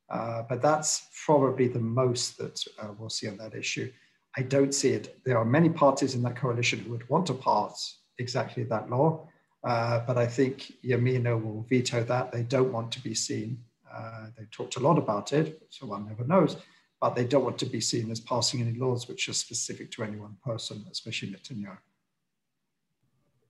but 0.07 0.61
that's 0.61 1.09
probably 1.25 1.67
the 1.67 1.79
most 1.79 2.37
that 2.37 2.63
we'll 2.99 3.09
see 3.09 3.27
on 3.27 3.37
that 3.37 3.55
issue. 3.55 3.91
I 4.37 4.41
don't 4.41 4.73
see 4.73 4.89
it. 4.89 5.19
There 5.23 5.37
are 5.37 5.45
many 5.45 5.69
parties 5.69 6.13
in 6.13 6.21
that 6.23 6.35
coalition 6.35 6.79
who 6.79 6.91
would 6.91 7.09
want 7.09 7.25
to 7.27 7.33
pass 7.33 7.99
exactly 8.17 8.63
that 8.63 8.89
law, 8.89 9.27
uh, 9.63 9.99
but 10.05 10.17
I 10.17 10.27
think 10.27 10.73
Yamina 10.83 11.41
will 11.41 11.65
veto 11.69 12.03
that. 12.03 12.31
They 12.31 12.43
don't 12.43 12.71
want 12.71 12.91
to 12.93 13.01
be 13.01 13.15
seen. 13.15 13.59
Uh, 13.91 14.27
they've 14.37 14.51
talked 14.51 14.75
a 14.75 14.81
lot 14.81 14.97
about 14.97 15.31
it, 15.31 15.61
so 15.69 15.85
one 15.85 16.05
never 16.05 16.25
knows, 16.25 16.57
but 16.99 17.15
they 17.15 17.23
don't 17.23 17.45
want 17.45 17.57
to 17.59 17.65
be 17.65 17.79
seen 17.79 18.11
as 18.11 18.19
passing 18.19 18.61
any 18.61 18.77
laws 18.77 19.07
which 19.07 19.29
are 19.29 19.33
specific 19.33 19.89
to 19.91 20.03
any 20.03 20.17
one 20.17 20.35
person, 20.43 20.85
especially 20.91 21.29
Netanyahu. 21.29 21.77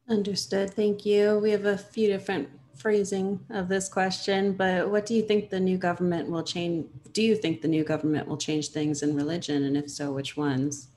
Understood. 0.08 0.72
Thank 0.72 1.04
you. 1.04 1.40
We 1.40 1.50
have 1.50 1.66
a 1.66 1.80
few 1.80 2.08
different 2.10 2.50
phrasing 2.76 3.40
of 3.50 3.68
this 3.68 3.88
question, 3.88 4.54
but 4.54 4.90
what 4.90 5.06
do 5.06 5.14
you 5.14 5.22
think 5.22 5.50
the 5.50 5.60
new 5.60 5.78
government 5.78 6.30
will 6.30 6.44
change? 6.44 6.88
Do 7.14 7.22
you 7.22 7.36
think 7.36 7.62
the 7.62 7.68
new 7.68 7.84
government 7.84 8.28
will 8.28 8.38
change 8.38 8.70
things 8.70 9.04
in 9.04 9.16
religion, 9.16 9.64
and 9.64 9.78
if 9.78 9.90
so, 9.90 10.12
which 10.12 10.38
ones? 10.38 10.90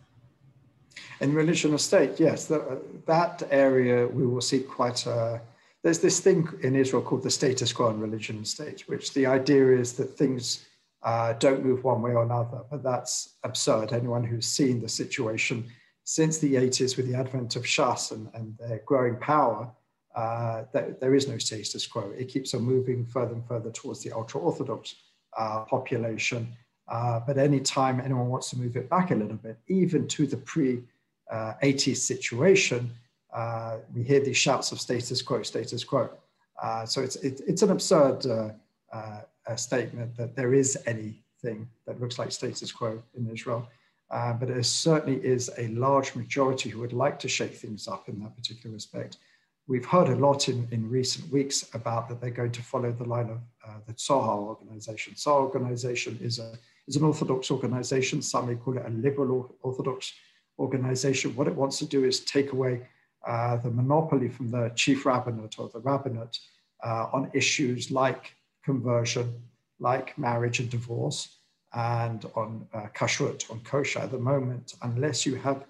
In 1.20 1.34
religion 1.34 1.74
or 1.74 1.78
state, 1.78 2.20
yes, 2.20 2.46
the, 2.46 2.80
that 3.06 3.42
area 3.50 4.06
we 4.06 4.26
will 4.26 4.40
see 4.40 4.60
quite 4.60 5.06
a. 5.06 5.40
There's 5.82 6.00
this 6.00 6.20
thing 6.20 6.48
in 6.62 6.74
Israel 6.74 7.02
called 7.02 7.22
the 7.22 7.30
status 7.30 7.72
quo 7.72 7.90
in 7.90 8.00
religion 8.00 8.36
and 8.36 8.46
state, 8.46 8.88
which 8.88 9.14
the 9.14 9.26
idea 9.26 9.78
is 9.78 9.92
that 9.94 10.16
things 10.18 10.66
uh, 11.02 11.34
don't 11.34 11.64
move 11.64 11.84
one 11.84 12.02
way 12.02 12.12
or 12.12 12.24
another, 12.24 12.62
but 12.70 12.82
that's 12.82 13.36
absurd. 13.44 13.92
Anyone 13.92 14.24
who's 14.24 14.46
seen 14.46 14.80
the 14.80 14.88
situation 14.88 15.64
since 16.04 16.38
the 16.38 16.54
80s 16.54 16.96
with 16.96 17.06
the 17.06 17.14
advent 17.14 17.54
of 17.54 17.62
Shas 17.64 18.12
and, 18.12 18.28
and 18.34 18.56
their 18.58 18.80
growing 18.86 19.16
power 19.16 19.70
uh, 20.14 20.64
there, 20.72 21.14
is 21.14 21.28
no 21.28 21.38
status 21.38 21.86
quo. 21.86 22.12
It 22.16 22.28
keeps 22.28 22.54
on 22.54 22.62
moving 22.62 23.06
further 23.06 23.34
and 23.34 23.46
further 23.46 23.70
towards 23.70 24.02
the 24.02 24.12
ultra 24.12 24.40
Orthodox 24.40 24.94
uh, 25.36 25.60
population. 25.60 26.48
Uh, 26.88 27.20
but 27.26 27.38
anytime 27.38 28.00
anyone 28.00 28.28
wants 28.28 28.50
to 28.50 28.58
move 28.58 28.76
it 28.76 28.88
back 28.88 29.10
a 29.10 29.14
little 29.14 29.36
bit, 29.36 29.58
even 29.68 30.08
to 30.08 30.26
the 30.26 30.36
pre 30.36 30.82
80s 31.32 31.98
situation, 31.98 32.90
uh, 33.34 33.76
we 33.94 34.02
hear 34.02 34.20
these 34.20 34.38
shouts 34.38 34.72
of 34.72 34.80
status 34.80 35.20
quo, 35.20 35.42
status 35.42 35.84
quo. 35.84 36.10
Uh, 36.62 36.86
so 36.86 37.02
it's, 37.02 37.16
it, 37.16 37.40
it's 37.46 37.62
an 37.62 37.70
absurd 37.70 38.22
statement 39.56 40.16
that 40.16 40.34
there 40.34 40.54
is 40.54 40.78
anything 40.86 41.68
that 41.86 42.00
looks 42.00 42.18
like 42.18 42.32
status 42.32 42.72
quo 42.72 43.02
in 43.16 43.28
Israel. 43.28 43.68
Uh, 44.10 44.32
but 44.32 44.48
there 44.48 44.62
certainly 44.62 45.20
is 45.24 45.50
a 45.58 45.68
large 45.68 46.14
majority 46.14 46.70
who 46.70 46.80
would 46.80 46.92
like 46.92 47.18
to 47.18 47.28
shake 47.28 47.54
things 47.54 47.86
up 47.86 48.08
in 48.08 48.18
that 48.20 48.34
particular 48.36 48.72
respect. 48.72 49.18
We've 49.68 49.84
heard 49.84 50.08
a 50.08 50.16
lot 50.16 50.48
in, 50.48 50.66
in 50.70 50.88
recent 50.88 51.30
weeks 51.30 51.68
about 51.74 52.08
that 52.08 52.22
they're 52.22 52.30
going 52.30 52.52
to 52.52 52.62
follow 52.62 52.90
the 52.90 53.04
line 53.04 53.28
of 53.28 53.38
uh, 53.66 53.74
the 53.86 53.92
Tzohar 53.92 54.38
organization. 54.38 55.12
Tzohar 55.12 55.42
organization 55.42 56.18
is, 56.22 56.38
a, 56.38 56.54
is 56.86 56.96
an 56.96 57.04
Orthodox 57.04 57.50
organization. 57.50 58.22
Some 58.22 58.48
may 58.48 58.54
call 58.54 58.78
it 58.78 58.86
a 58.86 58.90
liberal 58.90 59.54
Orthodox 59.62 60.14
organization. 60.58 61.36
What 61.36 61.48
it 61.48 61.54
wants 61.54 61.78
to 61.80 61.84
do 61.84 62.06
is 62.06 62.20
take 62.20 62.52
away 62.52 62.88
uh, 63.26 63.58
the 63.58 63.70
monopoly 63.70 64.30
from 64.30 64.50
the 64.50 64.72
chief 64.74 65.04
rabbinate 65.04 65.58
or 65.58 65.68
the 65.68 65.80
rabbinate 65.80 66.38
uh, 66.82 67.08
on 67.12 67.30
issues 67.34 67.90
like 67.90 68.34
conversion, 68.64 69.34
like 69.80 70.16
marriage 70.16 70.60
and 70.60 70.70
divorce, 70.70 71.36
and 71.74 72.24
on 72.34 72.66
uh, 72.72 72.86
kashrut, 72.94 73.50
on 73.50 73.60
kosher 73.60 73.98
at 73.98 74.10
the 74.10 74.18
moment, 74.18 74.74
unless 74.80 75.26
you 75.26 75.34
have 75.34 75.66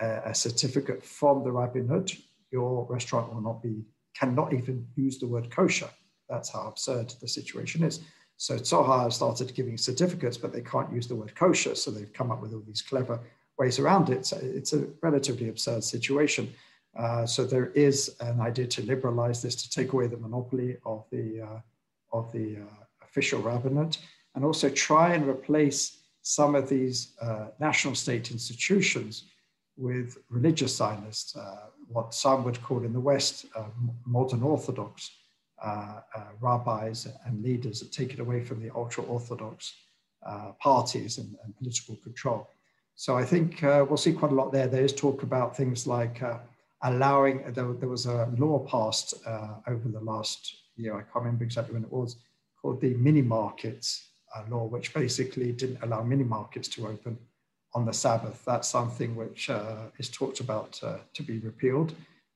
a, 0.00 0.30
a, 0.30 0.34
certificate 0.34 1.04
from 1.04 1.44
the 1.44 1.52
rabbinate, 1.52 2.16
your 2.50 2.86
restaurant 2.88 3.32
will 3.32 3.40
not 3.40 3.62
be, 3.62 3.84
cannot 4.14 4.52
even 4.52 4.86
use 4.96 5.18
the 5.18 5.26
word 5.26 5.50
kosher. 5.50 5.88
That's 6.28 6.50
how 6.50 6.66
absurd 6.68 7.14
the 7.20 7.28
situation 7.28 7.82
is. 7.82 8.00
So 8.36 8.56
Tzohar 8.56 9.12
started 9.12 9.54
giving 9.54 9.78
certificates, 9.78 10.36
but 10.36 10.52
they 10.52 10.60
can't 10.60 10.92
use 10.92 11.06
the 11.08 11.14
word 11.14 11.34
kosher. 11.34 11.74
So 11.74 11.90
they've 11.90 12.12
come 12.12 12.30
up 12.30 12.42
with 12.42 12.52
all 12.52 12.62
these 12.66 12.82
clever 12.82 13.20
ways 13.58 13.78
around 13.78 14.10
it. 14.10 14.26
So 14.26 14.38
it's 14.42 14.72
a 14.72 14.86
relatively 15.02 15.48
absurd 15.48 15.84
situation. 15.84 16.52
Uh, 16.98 17.26
so 17.26 17.44
there 17.44 17.66
is 17.68 18.16
an 18.20 18.40
idea 18.40 18.66
to 18.66 18.82
liberalize 18.82 19.42
this, 19.42 19.56
to 19.56 19.70
take 19.70 19.92
away 19.92 20.06
the 20.06 20.16
monopoly 20.16 20.76
of 20.84 21.04
the, 21.10 21.42
uh, 21.42 21.60
of 22.12 22.32
the 22.32 22.56
uh, 22.56 22.84
official 23.02 23.40
rabbinate, 23.40 23.98
and 24.34 24.44
also 24.44 24.68
try 24.68 25.14
and 25.14 25.28
replace 25.28 25.98
some 26.22 26.54
of 26.54 26.68
these 26.68 27.14
uh, 27.22 27.46
national 27.60 27.94
state 27.94 28.30
institutions 28.30 29.24
with 29.76 30.18
religious 30.30 30.76
Zionists, 30.76 31.36
uh, 31.36 31.66
what 31.88 32.14
some 32.14 32.44
would 32.44 32.62
call 32.62 32.84
in 32.84 32.92
the 32.92 33.00
West 33.00 33.46
uh, 33.54 33.64
modern 34.04 34.42
Orthodox 34.42 35.10
uh, 35.62 36.00
uh, 36.14 36.24
rabbis 36.40 37.08
and 37.24 37.42
leaders 37.42 37.80
that 37.80 37.92
take 37.92 38.12
it 38.12 38.20
away 38.20 38.44
from 38.44 38.62
the 38.62 38.70
ultra 38.74 39.02
Orthodox 39.04 39.74
uh, 40.26 40.52
parties 40.60 41.18
and, 41.18 41.36
and, 41.44 41.56
political 41.56 41.96
control. 41.96 42.48
So 42.94 43.16
I 43.16 43.24
think 43.24 43.60
we'll 43.62 43.96
see 43.96 44.12
quite 44.12 44.32
a 44.32 44.34
lot 44.34 44.52
there. 44.52 44.66
There 44.66 44.84
is 44.84 44.92
talk 44.92 45.22
about 45.22 45.56
things 45.56 45.86
like 45.86 46.22
allowing, 46.82 47.52
there, 47.52 47.72
there, 47.74 47.88
was 47.88 48.06
a 48.06 48.26
law 48.38 48.58
passed 48.66 49.14
over 49.66 49.88
the 49.88 50.00
last 50.00 50.56
year, 50.76 50.94
I 50.94 51.02
can't 51.02 51.24
remember 51.24 51.44
exactly 51.44 51.74
when 51.74 51.84
it 51.84 51.92
was, 51.92 52.16
called 52.60 52.80
the 52.80 52.94
mini 52.94 53.22
markets 53.22 54.08
law, 54.48 54.64
which 54.64 54.94
basically 54.94 55.52
didn't 55.52 55.82
allow 55.82 56.02
mini 56.02 56.24
markets 56.24 56.68
to 56.68 56.86
open 56.86 57.18
on 57.76 57.84
the 57.84 57.92
Sabbath. 57.92 58.42
That's 58.46 58.68
something 58.68 59.14
which 59.14 59.50
uh, 59.50 59.90
is 59.98 60.08
talked 60.08 60.40
about 60.40 60.80
uh, 60.82 60.96
to 61.12 61.22
be 61.22 61.38
repealed. 61.40 61.92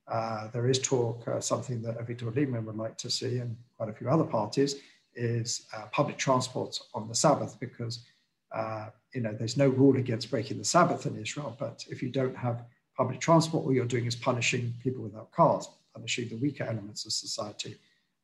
Uh, 0.07 0.49
there 0.53 0.69
is 0.69 0.77
talk, 0.79 1.27
uh, 1.27 1.41
something 1.41 1.81
that 1.81 1.97
Avigdor 1.97 2.31
Lieberman 2.31 2.63
would 2.65 2.77
like 2.77 2.95
to 2.99 3.09
see, 3.09 3.39
and 3.39 3.57
quite 3.75 3.89
a 3.89 3.93
few 3.93 4.07
other 4.07 4.23
parties, 4.23 4.75
is 5.15 5.65
uh, 5.75 5.85
public 5.91 6.17
transport 6.17 6.79
on 6.93 7.07
the 7.07 7.15
Sabbath, 7.15 7.59
because 7.59 8.05
uh, 8.53 8.87
you 9.15 9.21
know 9.21 9.33
there's 9.33 9.57
no 9.57 9.69
rule 9.69 9.97
against 9.97 10.29
breaking 10.29 10.59
the 10.59 10.69
Sabbath 10.75 11.07
in 11.07 11.19
Israel. 11.19 11.55
But 11.57 11.85
if 11.89 12.03
you 12.03 12.09
don't 12.09 12.37
have 12.37 12.63
public 12.95 13.19
transport, 13.19 13.65
all 13.65 13.73
you're 13.73 13.93
doing 13.95 14.05
is 14.05 14.15
punishing 14.15 14.75
people 14.83 15.01
without 15.01 15.31
cars, 15.31 15.67
punishing 15.95 16.29
the 16.29 16.37
weaker 16.37 16.65
elements 16.65 17.05
of 17.07 17.13
society. 17.13 17.77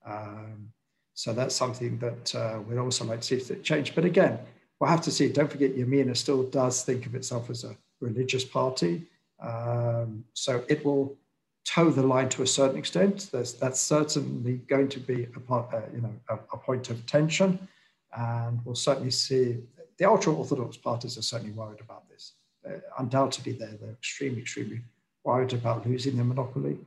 Um, 0.06 0.70
so 1.16 1.34
that's 1.34 1.56
something 1.56 1.98
that 1.98 2.26
we'd 2.68 2.78
also 2.78 3.06
like 3.06 3.22
to 3.22 3.40
see 3.40 3.56
change. 3.64 3.96
But 3.96 4.06
again, 4.06 4.38
we'll 4.80 4.90
have 4.90 5.02
to 5.02 5.12
see. 5.12 5.30
Don't 5.30 5.52
forget, 5.52 5.76
Yamina 5.76 6.16
still 6.16 6.44
does 6.44 6.84
think 6.84 7.06
of 7.06 7.16
itself 7.16 7.50
as 7.50 7.64
a 7.64 7.76
religious 8.00 8.46
party. 8.46 9.04
Um, 9.40 10.24
so 10.34 10.64
it 10.68 10.84
will 10.86 11.16
toe 11.66 11.90
the 11.90 12.04
line 12.04 12.30
to 12.30 12.44
a 12.44 12.48
certain 12.48 12.78
extent. 12.78 13.30
There's, 13.32 13.54
that's 13.54 13.80
certainly 13.80 14.58
going 14.68 14.90
to 14.90 15.00
be 15.00 15.28
a, 15.36 15.40
part, 15.40 15.74
uh, 15.74 15.82
you 15.94 16.02
know, 16.02 16.14
a, 16.30 16.36
a, 16.36 16.58
point 16.58 16.90
of 16.90 17.06
tension. 17.06 17.68
And 18.18 18.60
we'll 18.64 18.76
certainly 18.76 19.12
see 19.12 19.58
the 19.98 20.06
ultra 20.06 20.34
Orthodox 20.34 20.78
parties 20.78 21.18
are 21.18 21.22
certainly 21.22 21.54
worried 21.54 21.82
about 21.82 22.08
this. 22.10 22.34
Uh, 22.66 22.80
undoubtedly, 23.00 23.54
they're, 23.54 23.78
they're 23.82 23.92
extremely, 23.92 24.42
extremely 24.42 24.82
worried 25.24 25.54
about 25.54 25.86
losing 25.86 26.16
their 26.16 26.26
monopoly 26.26 26.78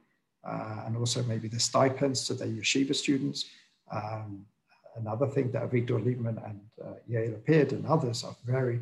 uh, 0.44 0.82
and 0.86 0.96
also 0.96 1.22
maybe 1.24 1.48
the 1.48 1.60
stipends 1.60 2.26
to 2.26 2.34
their 2.34 2.48
yeshiva 2.48 2.94
students. 2.94 3.46
Um, 3.92 4.46
another 5.00 5.26
thing 5.26 5.50
that 5.52 5.62
Avigdor 5.68 6.02
Lieberman 6.04 6.38
and 6.48 6.60
uh, 6.84 6.94
Yair 7.10 7.34
Lapid 7.34 7.72
and 7.72 7.86
others 7.86 8.24
are 8.24 8.36
very 8.44 8.80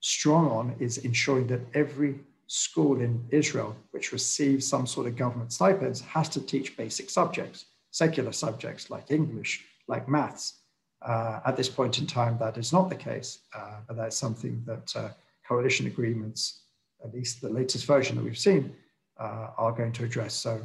strong 0.00 0.50
on 0.50 0.76
is 0.78 0.98
ensuring 0.98 1.46
that 1.48 1.60
every 1.74 2.20
school 2.46 3.00
in 3.00 3.24
Israel 3.30 3.76
which 3.90 4.12
receives 4.12 4.66
some 4.66 4.86
sort 4.86 5.06
of 5.06 5.16
government 5.16 5.52
stipends 5.52 6.00
has 6.00 6.28
to 6.30 6.40
teach 6.40 6.76
basic 6.76 7.10
subjects, 7.10 7.66
secular 7.90 8.32
subjects 8.32 8.90
like 8.90 9.10
English, 9.10 9.64
like 9.86 10.08
maths. 10.08 10.54
Uh, 11.02 11.40
at 11.46 11.56
this 11.56 11.68
point 11.68 11.98
in 11.98 12.06
time, 12.06 12.36
that 12.38 12.58
is 12.58 12.72
not 12.72 12.88
the 12.88 12.96
case, 12.96 13.40
uh, 13.54 13.76
but 13.86 13.96
that's 13.96 14.16
something 14.16 14.62
that 14.66 14.96
uh, 14.96 15.08
coalition 15.46 15.86
agreements, 15.86 16.62
at 17.04 17.14
least 17.14 17.40
the 17.40 17.48
latest 17.48 17.84
version 17.86 18.16
that 18.16 18.24
we've 18.24 18.38
seen, 18.38 18.74
uh, 19.20 19.48
are 19.56 19.72
going 19.72 19.92
to 19.92 20.04
address. 20.04 20.34
So 20.34 20.60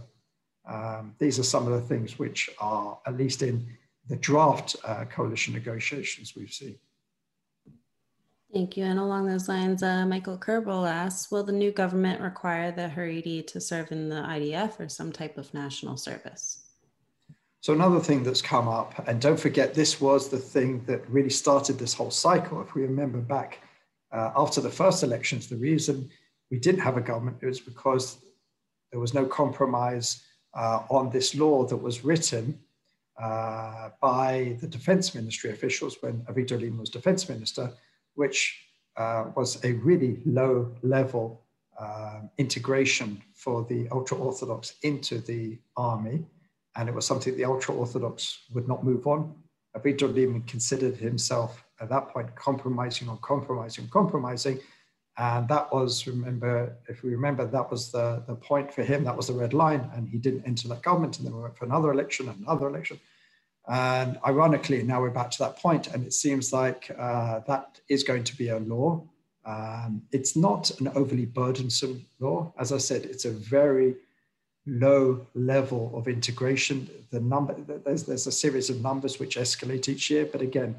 um, 0.68 1.14
these 1.20 1.38
are 1.38 1.44
some 1.44 1.68
of 1.68 1.74
the 1.74 1.88
things 1.88 2.18
which 2.18 2.50
are, 2.60 2.98
at 3.06 3.18
least 3.18 3.44
in 3.44 3.68
the 4.10 4.16
draft 4.18 4.76
uh, 4.84 5.06
coalition 5.06 5.54
negotiations 5.54 6.34
we've 6.36 6.54
seen. 6.54 6.76
Thank 8.54 8.78
you. 8.78 8.84
And 8.84 9.00
along 9.00 9.26
those 9.26 9.50
lines, 9.50 9.82
uh, 9.82 10.06
Michael 10.06 10.38
Kerbel 10.38 10.88
asks, 10.88 11.32
will 11.32 11.44
the 11.44 11.52
new 11.52 11.72
government 11.72 12.22
require 12.22 12.72
the 12.72 12.88
Haredi 12.88 13.46
to 13.48 13.60
serve 13.60 13.92
in 13.92 14.10
the 14.10 14.22
IDF 14.22 14.80
or 14.80 14.90
some 14.90 15.12
type 15.12 15.40
of 15.40 15.52
national 15.56 15.98
service? 15.98 16.60
So 17.62 17.74
another 17.74 18.00
thing 18.00 18.24
that's 18.24 18.42
come 18.42 18.68
up, 18.68 19.08
and 19.08 19.20
don't 19.22 19.40
forget, 19.40 19.74
this 19.74 20.00
was 20.00 20.30
the 20.30 20.38
thing 20.38 20.84
that 20.86 21.10
really 21.10 21.30
started 21.30 21.80
this 21.80 21.94
whole 21.94 22.12
cycle. 22.12 22.62
If 22.62 22.76
we 22.76 22.84
remember 22.84 23.20
back 23.20 23.62
uh, 24.12 24.32
after 24.36 24.62
the 24.62 24.70
first 24.70 25.02
elections, 25.02 25.48
the 25.48 25.56
reason 25.56 26.10
we 26.52 26.60
didn't 26.60 26.82
have 26.82 26.98
a 26.98 27.02
government 27.02 27.42
was 27.42 27.60
because 27.60 28.18
there 28.92 29.00
was 29.00 29.14
no 29.14 29.26
compromise 29.26 30.24
uh, 30.54 30.84
on 30.90 31.10
this 31.10 31.34
law 31.34 31.66
that 31.66 31.78
was 31.78 32.04
written 32.04 32.60
uh, 33.22 33.90
by 34.02 34.58
the 34.60 34.68
defense 34.68 35.14
ministry 35.14 35.52
officials 35.52 35.98
when 36.02 36.22
Avigdor 36.22 36.60
Lieberman 36.60 36.80
was 36.80 36.90
defense 36.90 37.30
minister, 37.30 37.72
which 38.16 38.66
uh, 38.98 39.26
was 39.36 39.64
a 39.64 39.74
really 39.74 40.22
low 40.26 40.72
level 40.82 41.44
um, 41.80 42.30
integration 42.38 43.22
for 43.34 43.66
the 43.66 43.88
ultra 43.92 44.18
Orthodox 44.18 44.76
into 44.84 45.20
the 45.20 45.58
army. 45.78 46.26
And 46.76 46.90
it 46.90 46.96
was 46.96 47.06
something 47.06 47.36
the 47.36 47.46
ultra 47.46 47.74
Orthodox 47.74 48.40
would 48.54 48.68
not 48.68 48.84
move 48.84 49.06
on. 49.08 49.34
Avigdor 49.76 50.14
Lieberman 50.14 50.48
considered 50.48 50.98
himself 50.98 51.64
at 51.80 51.90
that 51.90 52.10
point 52.10 52.36
compromising 52.36 53.10
on 53.10 53.18
compromising, 53.18 53.88
compromising. 53.90 54.60
And 55.18 55.48
that 55.48 55.72
was, 55.72 56.08
remember, 56.08 56.76
if 56.88 57.04
we 57.04 57.12
remember, 57.12 57.46
that 57.46 57.70
was 57.70 57.92
the, 57.92 58.24
the 58.26 58.36
point 58.36 58.74
for 58.74 58.84
him, 58.84 59.04
that 59.04 59.16
was 59.16 59.28
the 59.28 59.34
red 59.34 59.54
line. 59.54 59.90
And 59.96 60.10
he 60.10 60.18
didn't 60.18 60.48
enter 60.48 60.68
that 60.70 60.82
government. 60.82 61.18
And 61.18 61.28
then 61.28 61.36
we 61.36 61.42
went 61.42 61.58
for 61.58 61.66
another 61.66 61.92
election, 61.92 62.30
another 62.30 62.68
election. 62.68 63.00
And 63.68 64.20
ironically, 64.26 64.84
now 64.84 65.02
we're 65.02 65.10
back 65.10 65.32
to 65.32 65.40
that 65.40 65.58
point, 65.58 65.88
and 65.88 66.06
it 66.06 66.14
seems 66.14 66.52
like 66.52 66.92
uh, 66.98 67.40
that 67.48 67.80
is 67.88 68.04
going 68.04 68.26
to 68.26 68.38
be 68.38 68.50
a 68.50 68.60
law. 68.60 69.04
Um, 69.46 70.04
it's 70.12 70.36
not 70.36 70.72
an 70.80 70.90
overly 70.90 71.26
burdensome 71.26 72.06
law. 72.20 72.54
As 72.58 72.72
I 72.72 72.78
said, 72.78 73.06
it's 73.06 73.26
a 73.26 73.32
very 73.32 73.96
low 74.66 75.26
level 75.34 75.92
of 75.94 76.08
integration. 76.08 76.90
The 77.12 77.20
number 77.20 77.54
there's 77.54 78.04
there's 78.04 78.28
a 78.28 78.32
series 78.32 78.70
of 78.70 78.82
numbers 78.82 79.20
which 79.20 79.38
escalate 79.38 79.88
each 79.88 80.10
year, 80.10 80.26
but 80.26 80.42
again, 80.42 80.76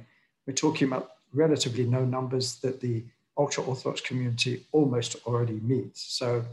we're 0.47 0.55
talking 0.55 0.89
about 0.89 1.13
relatively 1.33 1.85
no 1.85 2.05
numbers 2.05 2.57
that 2.57 2.81
the 2.81 3.05
ultra 3.37 3.63
orthodox 3.65 4.01
community 4.01 4.65
almost 4.73 5.17
already 5.27 5.61
meets. 5.63 6.03
So 6.03 6.45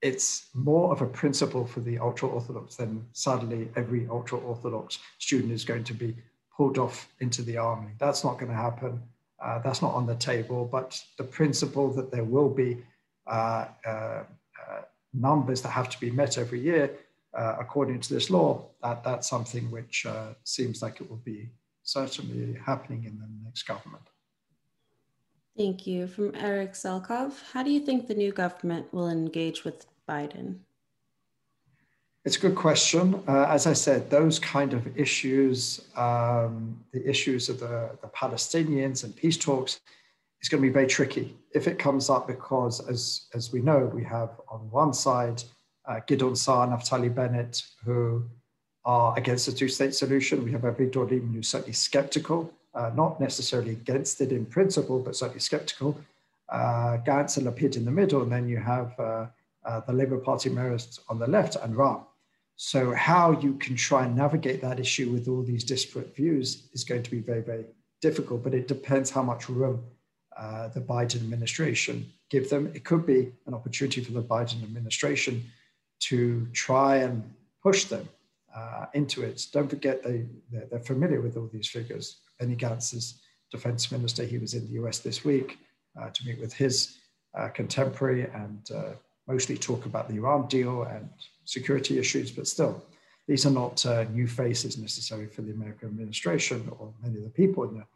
it's 0.00 0.46
more 0.54 0.92
of 0.92 1.00
a 1.00 1.06
principle 1.06 1.64
for 1.66 1.80
the 1.80 1.98
ultra 1.98 2.28
orthodox 2.28 2.76
than 2.76 3.06
suddenly 3.12 3.68
every 3.76 4.08
ultra 4.10 4.38
orthodox 4.38 4.98
student 5.18 5.52
is 5.52 5.64
going 5.64 5.84
to 5.84 5.94
be 5.94 6.16
pulled 6.56 6.78
off 6.78 7.08
into 7.20 7.42
the 7.42 7.56
army. 7.56 7.92
That's 7.98 8.24
not 8.24 8.38
going 8.38 8.50
to 8.50 8.56
happen. 8.56 9.00
Uh, 9.40 9.60
that's 9.60 9.80
not 9.82 9.94
on 9.94 10.06
the 10.06 10.16
table. 10.16 10.68
But 10.70 11.02
the 11.18 11.24
principle 11.24 11.92
that 11.92 12.10
there 12.10 12.24
will 12.24 12.48
be 12.48 12.78
uh, 13.26 13.66
uh, 13.86 13.88
uh 13.88 14.24
numbers 15.14 15.62
that 15.62 15.68
have 15.70 15.88
to 15.90 16.00
be 16.00 16.10
met 16.10 16.38
every 16.38 16.60
year, 16.60 16.90
uh, 17.34 17.56
according 17.60 18.00
to 18.00 18.14
this 18.14 18.30
law, 18.30 18.66
that, 18.82 19.04
that's 19.04 19.28
something 19.28 19.70
which 19.70 20.06
uh, 20.06 20.34
seems 20.44 20.82
like 20.82 21.00
it 21.00 21.08
will 21.08 21.22
be 21.24 21.48
certainly 21.82 22.58
happening 22.64 23.04
in 23.04 23.18
the 23.18 23.28
next 23.44 23.64
government. 23.64 24.02
Thank 25.56 25.86
you. 25.86 26.06
From 26.06 26.34
Eric 26.34 26.72
Selkov, 26.72 27.32
how 27.52 27.62
do 27.62 27.70
you 27.70 27.80
think 27.80 28.06
the 28.06 28.14
new 28.14 28.32
government 28.32 28.92
will 28.92 29.10
engage 29.10 29.64
with 29.64 29.86
Biden? 30.08 30.56
It's 32.24 32.36
a 32.36 32.40
good 32.40 32.54
question. 32.54 33.20
Uh, 33.26 33.46
as 33.48 33.66
I 33.66 33.72
said, 33.72 34.08
those 34.08 34.38
kind 34.38 34.72
of 34.72 34.96
issues, 34.96 35.88
um, 35.96 36.78
the 36.92 37.06
issues 37.08 37.48
of 37.48 37.58
the, 37.58 37.90
the, 38.00 38.08
Palestinians 38.08 39.02
and 39.02 39.14
peace 39.14 39.36
talks, 39.36 39.80
is 40.40 40.48
going 40.48 40.62
to 40.62 40.68
be 40.68 40.72
very 40.72 40.86
tricky 40.86 41.36
if 41.52 41.66
it 41.66 41.80
comes 41.80 42.08
up 42.08 42.28
because, 42.28 42.86
as, 42.88 43.26
as 43.34 43.52
we 43.52 43.60
know, 43.60 43.90
we 43.92 44.04
have 44.04 44.30
on 44.48 44.60
one 44.70 44.92
side 44.92 45.42
uh, 45.86 45.98
Gideon 46.06 46.36
Saar, 46.36 46.68
Naftali 46.68 47.12
Bennett, 47.12 47.60
who 47.84 48.24
are 48.84 49.18
against 49.18 49.46
the 49.46 49.52
two 49.52 49.68
state 49.68 49.94
solution. 49.94 50.44
We 50.44 50.52
have 50.52 50.62
Avigdor 50.62 51.08
Lieberman, 51.08 51.34
who's 51.34 51.48
certainly 51.48 51.72
skeptical, 51.72 52.52
uh, 52.74 52.90
not 52.94 53.20
necessarily 53.20 53.72
against 53.72 54.20
it 54.20 54.32
in 54.32 54.46
principle, 54.46 54.98
but 54.98 55.16
certainly 55.16 55.40
skeptical. 55.40 55.98
Uh, 56.48 56.98
Gantz 57.06 57.36
and 57.36 57.46
Lapid 57.46 57.76
in 57.76 57.84
the 57.84 57.90
middle, 57.90 58.22
and 58.22 58.30
then 58.30 58.48
you 58.48 58.58
have 58.58 58.98
uh, 58.98 59.26
uh, 59.64 59.80
the 59.80 59.92
Labour 59.92 60.18
Party 60.18 60.50
Meretz 60.50 60.98
on 61.08 61.18
the 61.18 61.26
left 61.26 61.56
and 61.56 61.74
Ra'am. 61.74 62.04
So 62.56 62.94
how 62.94 63.32
you 63.40 63.54
can 63.54 63.76
try 63.76 64.04
and 64.04 64.14
navigate 64.14 64.60
that 64.60 64.78
issue 64.78 65.10
with 65.10 65.28
all 65.28 65.42
these 65.42 65.64
disparate 65.64 66.14
views 66.14 66.68
is 66.72 66.84
going 66.84 67.02
to 67.02 67.10
be 67.10 67.18
very, 67.18 67.40
very 67.40 67.64
difficult, 68.00 68.42
but 68.44 68.54
it 68.54 68.68
depends 68.68 69.10
how 69.10 69.22
much 69.22 69.48
room 69.48 69.82
uh, 70.36 70.68
the 70.68 70.80
Biden 70.80 71.16
administration. 71.16 72.06
Give 72.30 72.48
them, 72.48 72.70
it 72.74 72.84
could 72.84 73.06
be 73.06 73.32
an 73.46 73.54
opportunity 73.54 74.02
for 74.02 74.12
the 74.12 74.22
Biden 74.22 74.62
administration 74.62 75.42
to 76.00 76.46
try 76.52 76.96
and 76.96 77.22
push 77.62 77.84
them 77.84 78.08
uh, 78.54 78.86
into 78.94 79.22
it. 79.22 79.46
Don't 79.52 79.68
forget 79.68 80.02
they, 80.02 80.24
they're, 80.50 80.80
familiar 80.80 81.20
with 81.20 81.36
all 81.36 81.48
these 81.52 81.68
figures. 81.68 82.18
Benny 82.42 82.56
Gantz's 82.56 83.20
defense 83.52 83.92
minister. 83.92 84.24
He 84.24 84.38
was 84.38 84.54
in 84.54 84.66
the 84.66 84.74
US 84.82 84.98
this 84.98 85.24
week 85.24 85.58
uh, 85.96 86.10
to 86.10 86.26
meet 86.26 86.40
with 86.40 86.52
his 86.52 86.98
uh, 87.38 87.48
contemporary 87.50 88.24
and 88.34 88.68
uh, 88.74 88.94
mostly 89.28 89.56
talk 89.56 89.86
about 89.86 90.08
the 90.08 90.16
Iran 90.16 90.48
deal 90.48 90.82
and 90.82 91.08
security 91.44 92.00
issues, 92.00 92.32
but 92.32 92.48
still, 92.48 92.82
these 93.28 93.46
are 93.46 93.50
not 93.50 93.86
uh, 93.86 94.04
new 94.10 94.26
faces 94.26 94.76
necessarily 94.76 95.28
for 95.28 95.42
the 95.42 95.52
American 95.52 95.88
administration 95.88 96.68
or 96.76 96.92
many 97.00 97.18
of 97.18 97.22
the 97.22 97.30
people 97.30 97.62
in 97.62 97.74
the, 97.78 97.86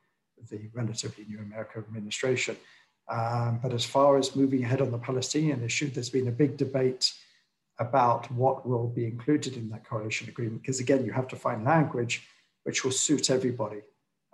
the 0.48 0.60
relatively 0.72 1.24
new 1.24 1.40
American 1.40 1.82
administration. 1.88 2.56
Um, 3.08 3.58
but 3.60 3.72
as 3.72 3.84
far 3.84 4.16
as 4.16 4.36
moving 4.36 4.62
ahead 4.62 4.80
on 4.80 4.92
the 4.92 4.98
Palestinian 4.98 5.64
issue, 5.64 5.90
there's 5.90 6.10
been 6.10 6.28
a 6.28 6.38
big 6.44 6.56
debate 6.56 7.12
about 7.80 8.30
what 8.30 8.64
will 8.64 8.86
be 8.86 9.06
included 9.06 9.56
in 9.56 9.68
that 9.70 9.84
coalition 9.84 10.28
agreement, 10.28 10.62
because 10.62 10.78
again, 10.78 11.04
you 11.04 11.10
have 11.10 11.26
to 11.28 11.36
find 11.36 11.64
language 11.64 12.28
which 12.62 12.84
will 12.84 12.92
suit 12.92 13.28
everybody. 13.28 13.82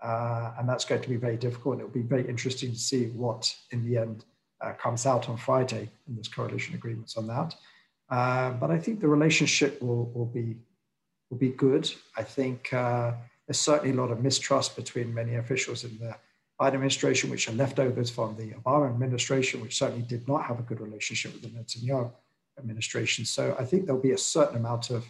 Uh, 0.02 0.52
and 0.58 0.68
that's 0.68 0.84
going 0.84 1.00
to 1.00 1.08
be 1.08 1.16
very 1.16 1.36
difficult. 1.36 1.78
It'll 1.78 1.88
be 1.88 2.02
very 2.02 2.28
interesting 2.28 2.72
to 2.72 2.78
see 2.78 3.06
what, 3.06 3.54
in 3.70 3.88
the 3.88 3.98
end, 3.98 4.24
uh, 4.60 4.72
comes 4.72 5.06
out 5.06 5.28
on 5.28 5.36
Friday 5.36 5.88
in 6.08 6.16
this 6.16 6.28
coalition 6.28 6.74
agreements 6.74 7.16
on 7.16 7.26
that. 7.28 7.54
Uh, 8.10 8.50
but 8.52 8.70
I 8.70 8.78
think 8.78 9.00
the 9.00 9.08
relationship 9.08 9.80
will, 9.80 10.10
will 10.14 10.26
be 10.26 10.56
will 11.30 11.38
be 11.38 11.50
good. 11.50 11.90
I 12.16 12.22
think 12.22 12.70
uh, 12.74 13.12
there's 13.46 13.58
certainly 13.58 13.96
a 13.96 14.00
lot 14.00 14.10
of 14.10 14.22
mistrust 14.22 14.76
between 14.76 15.14
many 15.14 15.36
officials 15.36 15.82
in 15.82 15.96
the 15.98 16.14
Biden 16.60 16.74
administration, 16.74 17.30
which 17.30 17.48
are 17.48 17.52
leftovers 17.52 18.10
from 18.10 18.36
the 18.36 18.50
Obama 18.50 18.90
administration, 18.90 19.62
which 19.62 19.78
certainly 19.78 20.02
did 20.02 20.28
not 20.28 20.44
have 20.44 20.60
a 20.60 20.62
good 20.62 20.80
relationship 20.80 21.32
with 21.32 21.42
the 21.42 21.48
Netanyahu 21.48 22.12
administration. 22.58 23.24
So 23.24 23.56
I 23.58 23.64
think 23.64 23.86
there'll 23.86 24.00
be 24.00 24.12
a 24.12 24.18
certain 24.18 24.56
amount 24.58 24.90
of, 24.90 25.06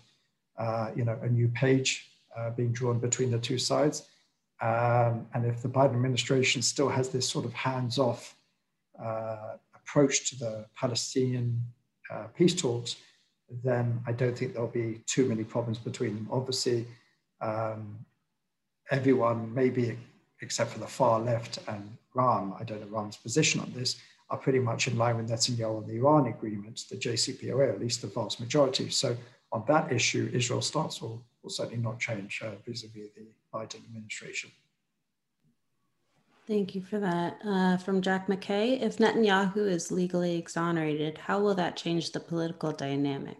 uh, 0.56 0.92
you 0.94 1.04
know, 1.04 1.18
a 1.22 1.28
new 1.28 1.48
page 1.48 2.08
uh, 2.38 2.50
being 2.50 2.72
drawn 2.72 3.00
between 3.00 3.32
the 3.32 3.38
two 3.38 3.58
sides. 3.58 4.06
Um, 4.62 5.26
and 5.34 5.44
if 5.44 5.60
the 5.60 5.68
Biden 5.68 5.94
administration 5.94 6.62
still 6.62 6.88
has 6.88 7.08
this 7.08 7.28
sort 7.28 7.44
of 7.44 7.52
hands-off 7.52 8.36
uh, 9.02 9.56
approach 9.74 10.30
to 10.30 10.38
the 10.38 10.66
Palestinian 10.76 11.60
uh, 12.10 12.26
peace 12.36 12.54
talks, 12.54 12.96
then 13.64 14.00
I 14.06 14.12
don't 14.12 14.38
think 14.38 14.54
there'll 14.54 14.68
be 14.68 15.00
too 15.06 15.28
many 15.28 15.42
problems 15.42 15.78
between 15.78 16.14
them. 16.14 16.28
Obviously, 16.30 16.86
um, 17.40 17.98
everyone, 18.90 19.52
maybe 19.52 19.98
except 20.40 20.70
for 20.72 20.78
the 20.78 20.86
far 20.86 21.20
left 21.20 21.58
and 21.68 21.96
Ra'am, 22.14 22.60
I 22.60 22.64
don't 22.64 22.80
know 22.80 22.98
Ra'am's 22.98 23.16
position 23.16 23.60
on 23.60 23.72
this, 23.74 23.96
are 24.30 24.38
pretty 24.38 24.58
much 24.58 24.86
in 24.86 24.96
line 24.96 25.16
with 25.16 25.28
Netanyahu 25.28 25.78
and 25.78 25.86
the 25.88 25.96
Iran 25.96 26.26
agreement, 26.26 26.84
the 26.88 26.96
JCPOA, 26.96 27.74
at 27.74 27.80
least 27.80 28.00
the 28.00 28.08
vast 28.08 28.40
majority. 28.40 28.90
So 28.90 29.16
on 29.52 29.64
that 29.68 29.92
issue, 29.92 30.30
Israel's 30.32 30.66
stance 30.66 31.00
will, 31.00 31.22
will 31.42 31.50
certainly 31.50 31.82
not 31.82 32.00
change 32.00 32.40
uh, 32.42 32.52
vis-a-vis 32.66 33.10
the 33.14 33.26
Biden 33.52 33.84
administration. 33.84 34.50
Thank 36.48 36.74
you 36.74 36.82
for 36.82 36.98
that. 36.98 37.38
Uh, 37.46 37.76
from 37.76 38.00
Jack 38.00 38.26
McKay, 38.26 38.82
if 38.82 38.96
Netanyahu 38.96 39.58
is 39.58 39.92
legally 39.92 40.36
exonerated, 40.36 41.18
how 41.18 41.40
will 41.40 41.54
that 41.54 41.76
change 41.76 42.12
the 42.12 42.20
political 42.20 42.72
dynamic? 42.72 43.38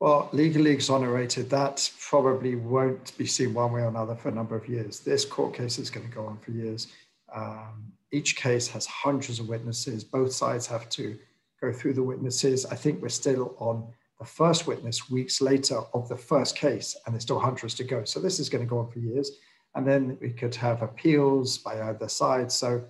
Well, 0.00 0.28
legally 0.32 0.70
exonerated, 0.70 1.50
that 1.50 1.90
probably 2.00 2.56
won't 2.56 3.16
be 3.18 3.26
seen 3.26 3.54
one 3.54 3.72
way 3.72 3.82
or 3.82 3.88
another 3.88 4.14
for 4.14 4.28
a 4.28 4.32
number 4.32 4.56
of 4.56 4.68
years. 4.68 5.00
This 5.00 5.24
court 5.24 5.54
case 5.54 5.78
is 5.78 5.90
going 5.90 6.08
to 6.08 6.14
go 6.14 6.26
on 6.26 6.38
for 6.38 6.50
years. 6.50 6.88
Um, 7.34 7.92
each 8.10 8.36
case 8.36 8.66
has 8.68 8.86
hundreds 8.86 9.38
of 9.40 9.48
witnesses. 9.48 10.04
Both 10.04 10.32
sides 10.32 10.66
have 10.66 10.88
to 10.90 11.18
go 11.60 11.72
through 11.72 11.94
the 11.94 12.02
witnesses. 12.02 12.64
I 12.66 12.74
think 12.74 13.02
we're 13.02 13.08
still 13.08 13.54
on 13.58 13.86
the 14.18 14.24
first 14.24 14.66
witness 14.66 15.10
weeks 15.10 15.40
later 15.40 15.80
of 15.92 16.08
the 16.08 16.16
first 16.16 16.56
case, 16.56 16.96
and 17.04 17.14
there's 17.14 17.24
still 17.24 17.40
hundreds 17.40 17.74
to 17.74 17.84
go. 17.84 18.04
So 18.04 18.20
this 18.20 18.38
is 18.38 18.48
going 18.48 18.64
to 18.64 18.68
go 18.68 18.78
on 18.78 18.90
for 18.90 18.98
years. 19.00 19.30
And 19.74 19.86
then 19.86 20.16
we 20.20 20.30
could 20.30 20.54
have 20.54 20.82
appeals 20.82 21.58
by 21.58 21.82
either 21.82 22.08
side. 22.08 22.52
So 22.52 22.84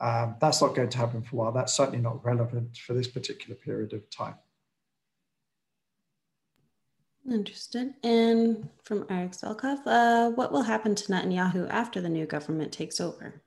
um, 0.00 0.36
that's 0.40 0.60
not 0.60 0.74
going 0.74 0.90
to 0.90 0.98
happen 0.98 1.22
for 1.22 1.36
a 1.36 1.38
while. 1.38 1.52
That's 1.52 1.72
certainly 1.72 2.00
not 2.00 2.24
relevant 2.24 2.76
for 2.76 2.92
this 2.92 3.08
particular 3.08 3.56
period 3.56 3.92
of 3.94 4.08
time. 4.10 4.34
Interested. 7.30 7.94
And 8.02 8.68
from 8.84 9.06
Eric 9.10 9.32
Selkov, 9.32 9.80
uh, 9.86 10.30
what 10.30 10.52
will 10.52 10.62
happen 10.62 10.94
to 10.94 11.04
Netanyahu 11.12 11.68
after 11.70 12.00
the 12.00 12.08
new 12.08 12.26
government 12.26 12.72
takes 12.72 13.00
over? 13.00 13.42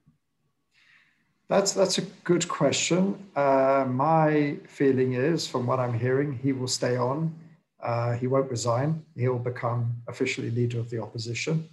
That's 1.52 1.74
that's 1.74 1.98
a 1.98 2.04
good 2.24 2.48
question. 2.48 3.02
Uh, 3.36 3.86
my 3.86 4.56
feeling 4.68 5.16
is, 5.16 5.46
from 5.46 5.68
what 5.68 5.82
I'm 5.82 6.00
hearing, 6.00 6.32
he 6.32 6.54
will 6.54 6.70
stay 6.70 6.96
on. 6.96 7.36
Uh, 7.84 8.14
he 8.14 8.26
won't 8.26 8.50
resign. 8.50 9.04
He'll 9.18 9.38
become 9.38 10.02
officially 10.08 10.50
leader 10.50 10.80
of 10.80 10.90
the 10.90 11.02
opposition. 11.02 11.68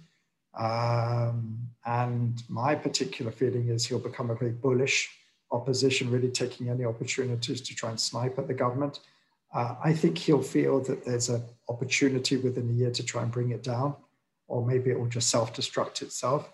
Um, 0.53 1.59
and 1.85 2.43
my 2.49 2.75
particular 2.75 3.31
feeling 3.31 3.69
is 3.69 3.85
he'll 3.85 4.07
become 4.09 4.31
a 4.31 4.35
very 4.35 4.51
bullish 4.51 5.09
opposition, 5.49 6.11
really 6.11 6.29
taking 6.29 6.67
any 6.67 6.83
opportunities 6.83 7.61
to 7.61 7.73
try 7.73 7.89
and 7.89 7.99
snipe 8.01 8.37
at 8.37 8.49
the 8.49 8.53
government. 8.53 8.99
Uh, 9.53 9.75
I 9.81 9.93
think 9.93 10.17
he'll 10.17 10.41
feel 10.57 10.81
that 10.81 11.05
there's 11.05 11.29
an 11.29 11.41
opportunity 11.69 12.35
within 12.35 12.69
a 12.69 12.73
year 12.73 12.91
to 12.91 13.03
try 13.05 13.23
and 13.23 13.31
bring 13.31 13.51
it 13.51 13.63
down, 13.63 13.95
or 14.49 14.65
maybe 14.65 14.91
it 14.91 14.99
will 14.99 15.07
just 15.07 15.29
self 15.29 15.53
destruct 15.53 16.01
itself. 16.01 16.49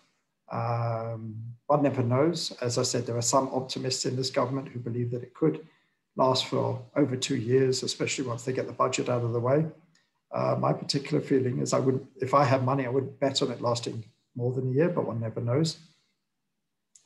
Um, 0.51 1.35
one 1.67 1.81
never 1.81 2.03
knows. 2.03 2.51
As 2.61 2.77
I 2.77 2.83
said, 2.83 3.05
there 3.05 3.17
are 3.17 3.21
some 3.21 3.49
optimists 3.53 4.05
in 4.05 4.15
this 4.15 4.29
government 4.29 4.67
who 4.67 4.79
believe 4.79 5.11
that 5.11 5.23
it 5.23 5.33
could 5.33 5.65
last 6.15 6.45
for 6.45 6.81
over 6.95 7.15
two 7.15 7.35
years, 7.35 7.83
especially 7.83 8.25
once 8.25 8.43
they 8.43 8.53
get 8.53 8.67
the 8.67 8.73
budget 8.73 9.09
out 9.09 9.23
of 9.23 9.33
the 9.33 9.39
way. 9.39 9.65
Uh, 10.33 10.55
my 10.59 10.73
particular 10.73 11.21
feeling 11.21 11.59
is 11.59 11.73
I 11.73 11.79
would, 11.79 12.05
if 12.17 12.33
I 12.33 12.43
had 12.43 12.63
money, 12.63 12.85
I 12.85 12.89
would 12.89 13.19
bet 13.19 13.41
on 13.41 13.51
it 13.51 13.61
lasting 13.61 14.03
more 14.35 14.53
than 14.53 14.69
a 14.69 14.73
year, 14.73 14.89
but 14.89 15.05
one 15.05 15.19
never 15.19 15.41
knows. 15.41 15.77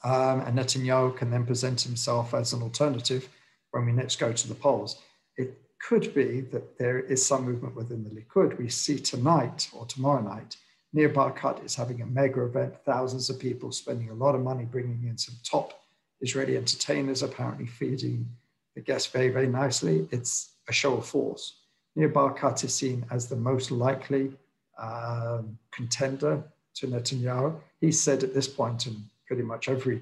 Um, 0.03 0.41
and 0.41 0.57
Netanyahu 0.57 1.15
can 1.15 1.29
then 1.29 1.45
present 1.45 1.81
himself 1.81 2.33
as 2.33 2.53
an 2.53 2.61
alternative 2.61 3.29
when 3.71 3.85
we 3.85 3.91
next 3.91 4.17
go 4.17 4.31
to 4.31 4.47
the 4.47 4.55
polls. 4.55 5.01
It 5.37 5.59
could 5.79 6.13
be 6.13 6.41
that 6.41 6.77
there 6.77 6.99
is 6.99 7.25
some 7.25 7.45
movement 7.45 7.75
within 7.75 8.03
the 8.03 8.09
Likud. 8.09 8.57
We 8.57 8.69
see 8.69 8.99
tonight 8.99 9.69
or 9.73 9.85
tomorrow 9.85 10.21
night 10.21 10.55
Nir 10.93 11.09
Barkat 11.09 11.63
is 11.63 11.75
having 11.75 12.01
a 12.01 12.05
mega 12.05 12.43
event, 12.43 12.75
thousands 12.83 13.29
of 13.29 13.39
people 13.39 13.71
spending 13.71 14.09
a 14.09 14.13
lot 14.13 14.35
of 14.35 14.41
money 14.41 14.65
bringing 14.65 15.07
in 15.07 15.17
some 15.17 15.35
top 15.43 15.81
Israeli 16.21 16.57
entertainers, 16.57 17.23
apparently 17.23 17.67
feeding 17.67 18.27
the 18.75 18.81
guests 18.81 19.11
very, 19.11 19.29
very 19.29 19.47
nicely. 19.47 20.07
It's 20.11 20.53
a 20.67 20.73
show 20.73 20.97
of 20.97 21.05
force. 21.05 21.59
Nir 21.95 22.09
Barkat 22.09 22.63
is 22.63 22.73
seen 22.73 23.05
as 23.11 23.27
the 23.27 23.35
most 23.35 23.71
likely 23.71 24.31
um, 24.77 25.57
contender 25.71 26.43
to 26.75 26.87
Netanyahu. 26.87 27.55
He 27.81 27.91
said 27.91 28.23
at 28.23 28.33
this 28.33 28.47
point, 28.47 28.85
and 28.85 28.97
pretty 29.27 29.43
much 29.43 29.69
every 29.69 30.01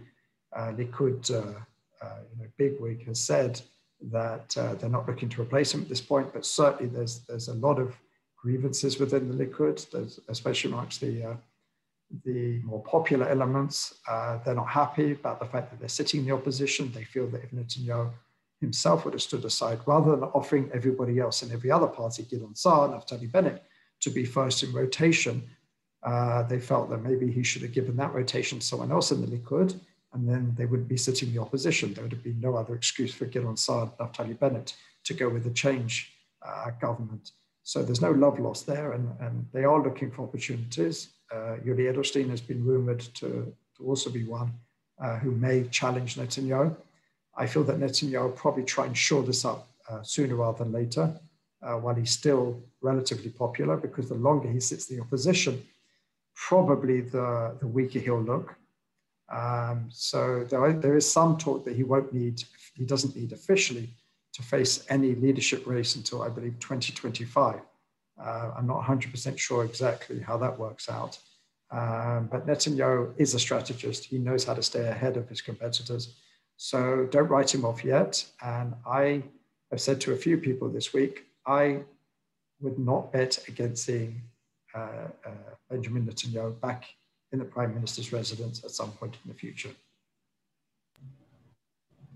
uh, 0.56 0.72
Likud 0.72 1.32
uh, 1.32 1.60
uh, 2.02 2.20
you 2.32 2.44
know, 2.44 2.50
bigwig 2.58 3.06
has 3.08 3.20
said 3.20 3.62
that 4.12 4.56
uh, 4.58 4.76
they're 4.76 4.90
not 4.90 5.08
looking 5.08 5.30
to 5.30 5.42
replace 5.42 5.74
him 5.74 5.82
at 5.82 5.90
this 5.90 6.02
point, 6.02 6.32
but 6.34 6.46
certainly 6.46 6.92
there's, 6.94 7.20
there's 7.22 7.48
a 7.48 7.54
lot 7.54 7.80
of 7.80 7.96
grievances 8.48 8.94
within 9.00 9.24
the 9.30 9.38
Likud, 9.42 9.78
especially 10.30 10.72
amongst 10.72 11.02
the, 11.02 11.14
uh, 11.30 11.36
the 12.24 12.60
more 12.72 12.84
popular 12.84 13.28
elements. 13.28 13.78
Uh, 14.08 14.38
they're 14.44 14.62
not 14.64 14.70
happy 14.84 15.12
about 15.20 15.38
the 15.40 15.50
fact 15.54 15.66
that 15.70 15.80
they're 15.80 15.98
sitting 16.00 16.22
in 16.22 16.26
the 16.28 16.34
opposition. 16.40 16.92
They 16.92 17.04
feel 17.04 17.28
that 17.32 17.44
if 17.44 17.52
Netanyahu 17.52 18.10
himself 18.62 18.98
would 19.04 19.16
have 19.18 19.28
stood 19.30 19.46
aside, 19.52 19.80
rather 19.86 20.12
than 20.12 20.30
offering 20.40 20.66
everybody 20.74 21.16
else 21.20 21.38
in 21.44 21.52
every 21.52 21.72
other 21.78 21.88
party, 21.88 22.24
Gideon 22.24 22.56
Saar, 22.56 22.88
Naftali 22.90 23.30
Bennett, 23.34 23.64
to 24.04 24.10
be 24.10 24.24
first 24.26 24.64
in 24.64 24.72
rotation, 24.74 25.36
uh, 26.04 26.44
they 26.44 26.60
felt 26.72 26.90
that 26.90 27.04
maybe 27.10 27.28
he 27.38 27.44
should 27.44 27.64
have 27.64 27.74
given 27.80 27.96
that 27.98 28.14
rotation 28.14 28.60
to 28.60 28.66
someone 28.66 28.92
else 28.92 29.12
in 29.12 29.20
the 29.22 29.32
Likud, 29.36 29.72
and 30.14 30.22
then 30.30 30.54
they 30.58 30.66
wouldn't 30.66 30.94
be 30.96 31.04
sitting 31.08 31.28
in 31.28 31.36
the 31.36 31.42
opposition. 31.42 31.94
There 31.94 32.04
would 32.04 32.18
have 32.18 32.24
been 32.24 32.40
no 32.40 32.56
other 32.56 32.76
excuse 32.76 33.14
for 33.14 33.26
Gideon 33.26 33.58
Saar, 33.58 33.92
Naftali 34.00 34.40
Bennett 34.40 34.70
to 35.08 35.14
go 35.14 35.28
with 35.34 35.44
the 35.44 35.56
change 35.64 35.94
uh, 36.48 36.70
government. 36.86 37.26
So 37.68 37.84
there's 37.84 38.02
no 38.02 38.12
love 38.12 38.40
lost 38.40 38.66
there, 38.66 38.94
and, 38.94 39.10
and 39.20 39.46
they 39.52 39.66
are 39.66 39.84
looking 39.84 40.10
for 40.10 40.24
opportunities. 40.24 41.10
Uh, 41.30 41.58
Yuli 41.66 41.92
Edelstein 41.92 42.30
has 42.30 42.40
been 42.40 42.64
rumored 42.64 43.02
to, 43.16 43.54
to 43.76 43.84
also 43.86 44.10
be 44.10 44.24
one 44.24 44.54
uh, 45.04 45.18
who 45.18 45.32
may 45.32 45.66
challenge 45.68 46.16
Netanyahu. 46.16 46.74
I 47.36 47.46
feel 47.46 47.66
that 47.66 47.78
Netanyahu 47.78 48.24
will 48.24 48.30
probably 48.30 48.64
try 48.64 48.86
and 48.86 48.98
shore 48.98 49.22
this 49.22 49.44
up 49.44 49.68
uh, 49.90 50.02
sooner 50.02 50.36
rather 50.36 50.64
than 50.64 50.72
later, 50.72 51.14
uh, 51.62 51.74
while 51.74 51.94
he's 51.94 52.12
still 52.12 52.58
relatively 52.80 53.32
popular, 53.32 53.76
because 53.76 54.08
the 54.08 54.16
longer 54.16 54.50
he 54.50 54.62
sits 54.62 54.90
in 54.90 54.96
the 54.96 55.04
opposition, 55.04 55.62
probably 56.36 57.02
the, 57.02 57.54
the 57.60 57.68
weaker 57.68 58.00
he'll 58.00 58.22
look. 58.22 58.56
Um, 59.28 59.90
so 59.90 60.46
there, 60.50 60.72
there 60.72 60.96
is 60.96 61.12
some 61.12 61.38
talk 61.38 61.66
that 61.66 61.76
he 61.76 61.84
won't 61.84 62.14
need, 62.14 62.42
he 62.76 62.86
doesn't 62.86 63.14
need 63.14 63.34
officially 63.34 63.90
to 64.38 64.44
face 64.44 64.86
any 64.90 65.16
leadership 65.16 65.66
race 65.66 65.96
until 65.96 66.22
I 66.22 66.30
believe 66.30 66.60
2025. 66.60 67.60
Uh, 68.24 68.52
I'm 68.56 68.68
not 68.68 68.84
100% 68.84 69.38
sure 69.38 69.66
exactly 69.66 70.20
how 70.20 70.38
that 70.38 70.58
works 70.58 70.90
out. 70.90 71.18
Um, 71.72 72.30
but 72.32 72.46
Netanyahu 72.46 73.14
is 73.18 73.34
a 73.34 73.40
strategist. 73.40 74.06
He 74.06 74.20
knows 74.20 74.46
how 74.46 74.54
to 74.54 74.62
stay 74.62 74.88
ahead 74.88 75.18
of 75.18 75.28
his 75.28 75.42
competitors. 75.42 76.16
So 76.56 77.08
don't 77.10 77.28
write 77.28 77.54
him 77.54 77.66
off 77.66 77.84
yet. 77.84 78.24
And 78.44 78.76
I 78.86 79.24
have 79.72 79.82
said 79.82 80.00
to 80.02 80.14
a 80.14 80.18
few 80.18 80.38
people 80.38 80.70
this 80.70 80.94
week, 80.94 81.26
I 81.48 81.80
would 82.62 82.78
not 82.78 83.12
bet 83.12 83.44
against 83.48 83.86
seeing 83.86 84.22
uh, 84.76 85.08
uh, 85.26 85.56
Benjamin 85.70 86.06
Netanyahu 86.06 86.60
back 86.62 86.86
in 87.32 87.40
the 87.40 87.46
prime 87.46 87.74
minister's 87.74 88.14
residence 88.14 88.64
at 88.64 88.70
some 88.70 88.92
point 88.92 89.18
in 89.26 89.32
the 89.32 89.38
future. 89.38 89.72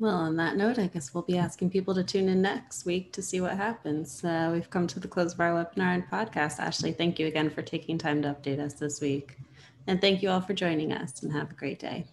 Well, 0.01 0.15
on 0.15 0.35
that 0.37 0.57
note, 0.57 0.79
I 0.79 0.87
guess 0.87 1.13
we'll 1.13 1.21
be 1.21 1.37
asking 1.37 1.69
people 1.69 1.93
to 1.93 2.03
tune 2.03 2.27
in 2.27 2.41
next 2.41 2.87
week 2.87 3.13
to 3.13 3.21
see 3.21 3.39
what 3.39 3.55
happens. 3.55 4.23
Uh, 4.23 4.49
we've 4.51 4.67
come 4.67 4.87
to 4.87 4.99
the 4.99 5.07
close 5.07 5.33
of 5.33 5.39
our 5.39 5.51
webinar 5.51 5.93
and 5.93 6.09
podcast. 6.09 6.57
Ashley, 6.57 6.91
thank 6.91 7.19
you 7.19 7.27
again 7.27 7.51
for 7.51 7.61
taking 7.61 7.99
time 7.99 8.23
to 8.23 8.29
update 8.29 8.57
us 8.57 8.73
this 8.73 8.99
week. 8.99 9.37
And 9.85 10.01
thank 10.01 10.23
you 10.23 10.31
all 10.31 10.41
for 10.41 10.55
joining 10.55 10.91
us 10.91 11.21
and 11.21 11.31
have 11.31 11.51
a 11.51 11.53
great 11.53 11.77
day. 11.77 12.07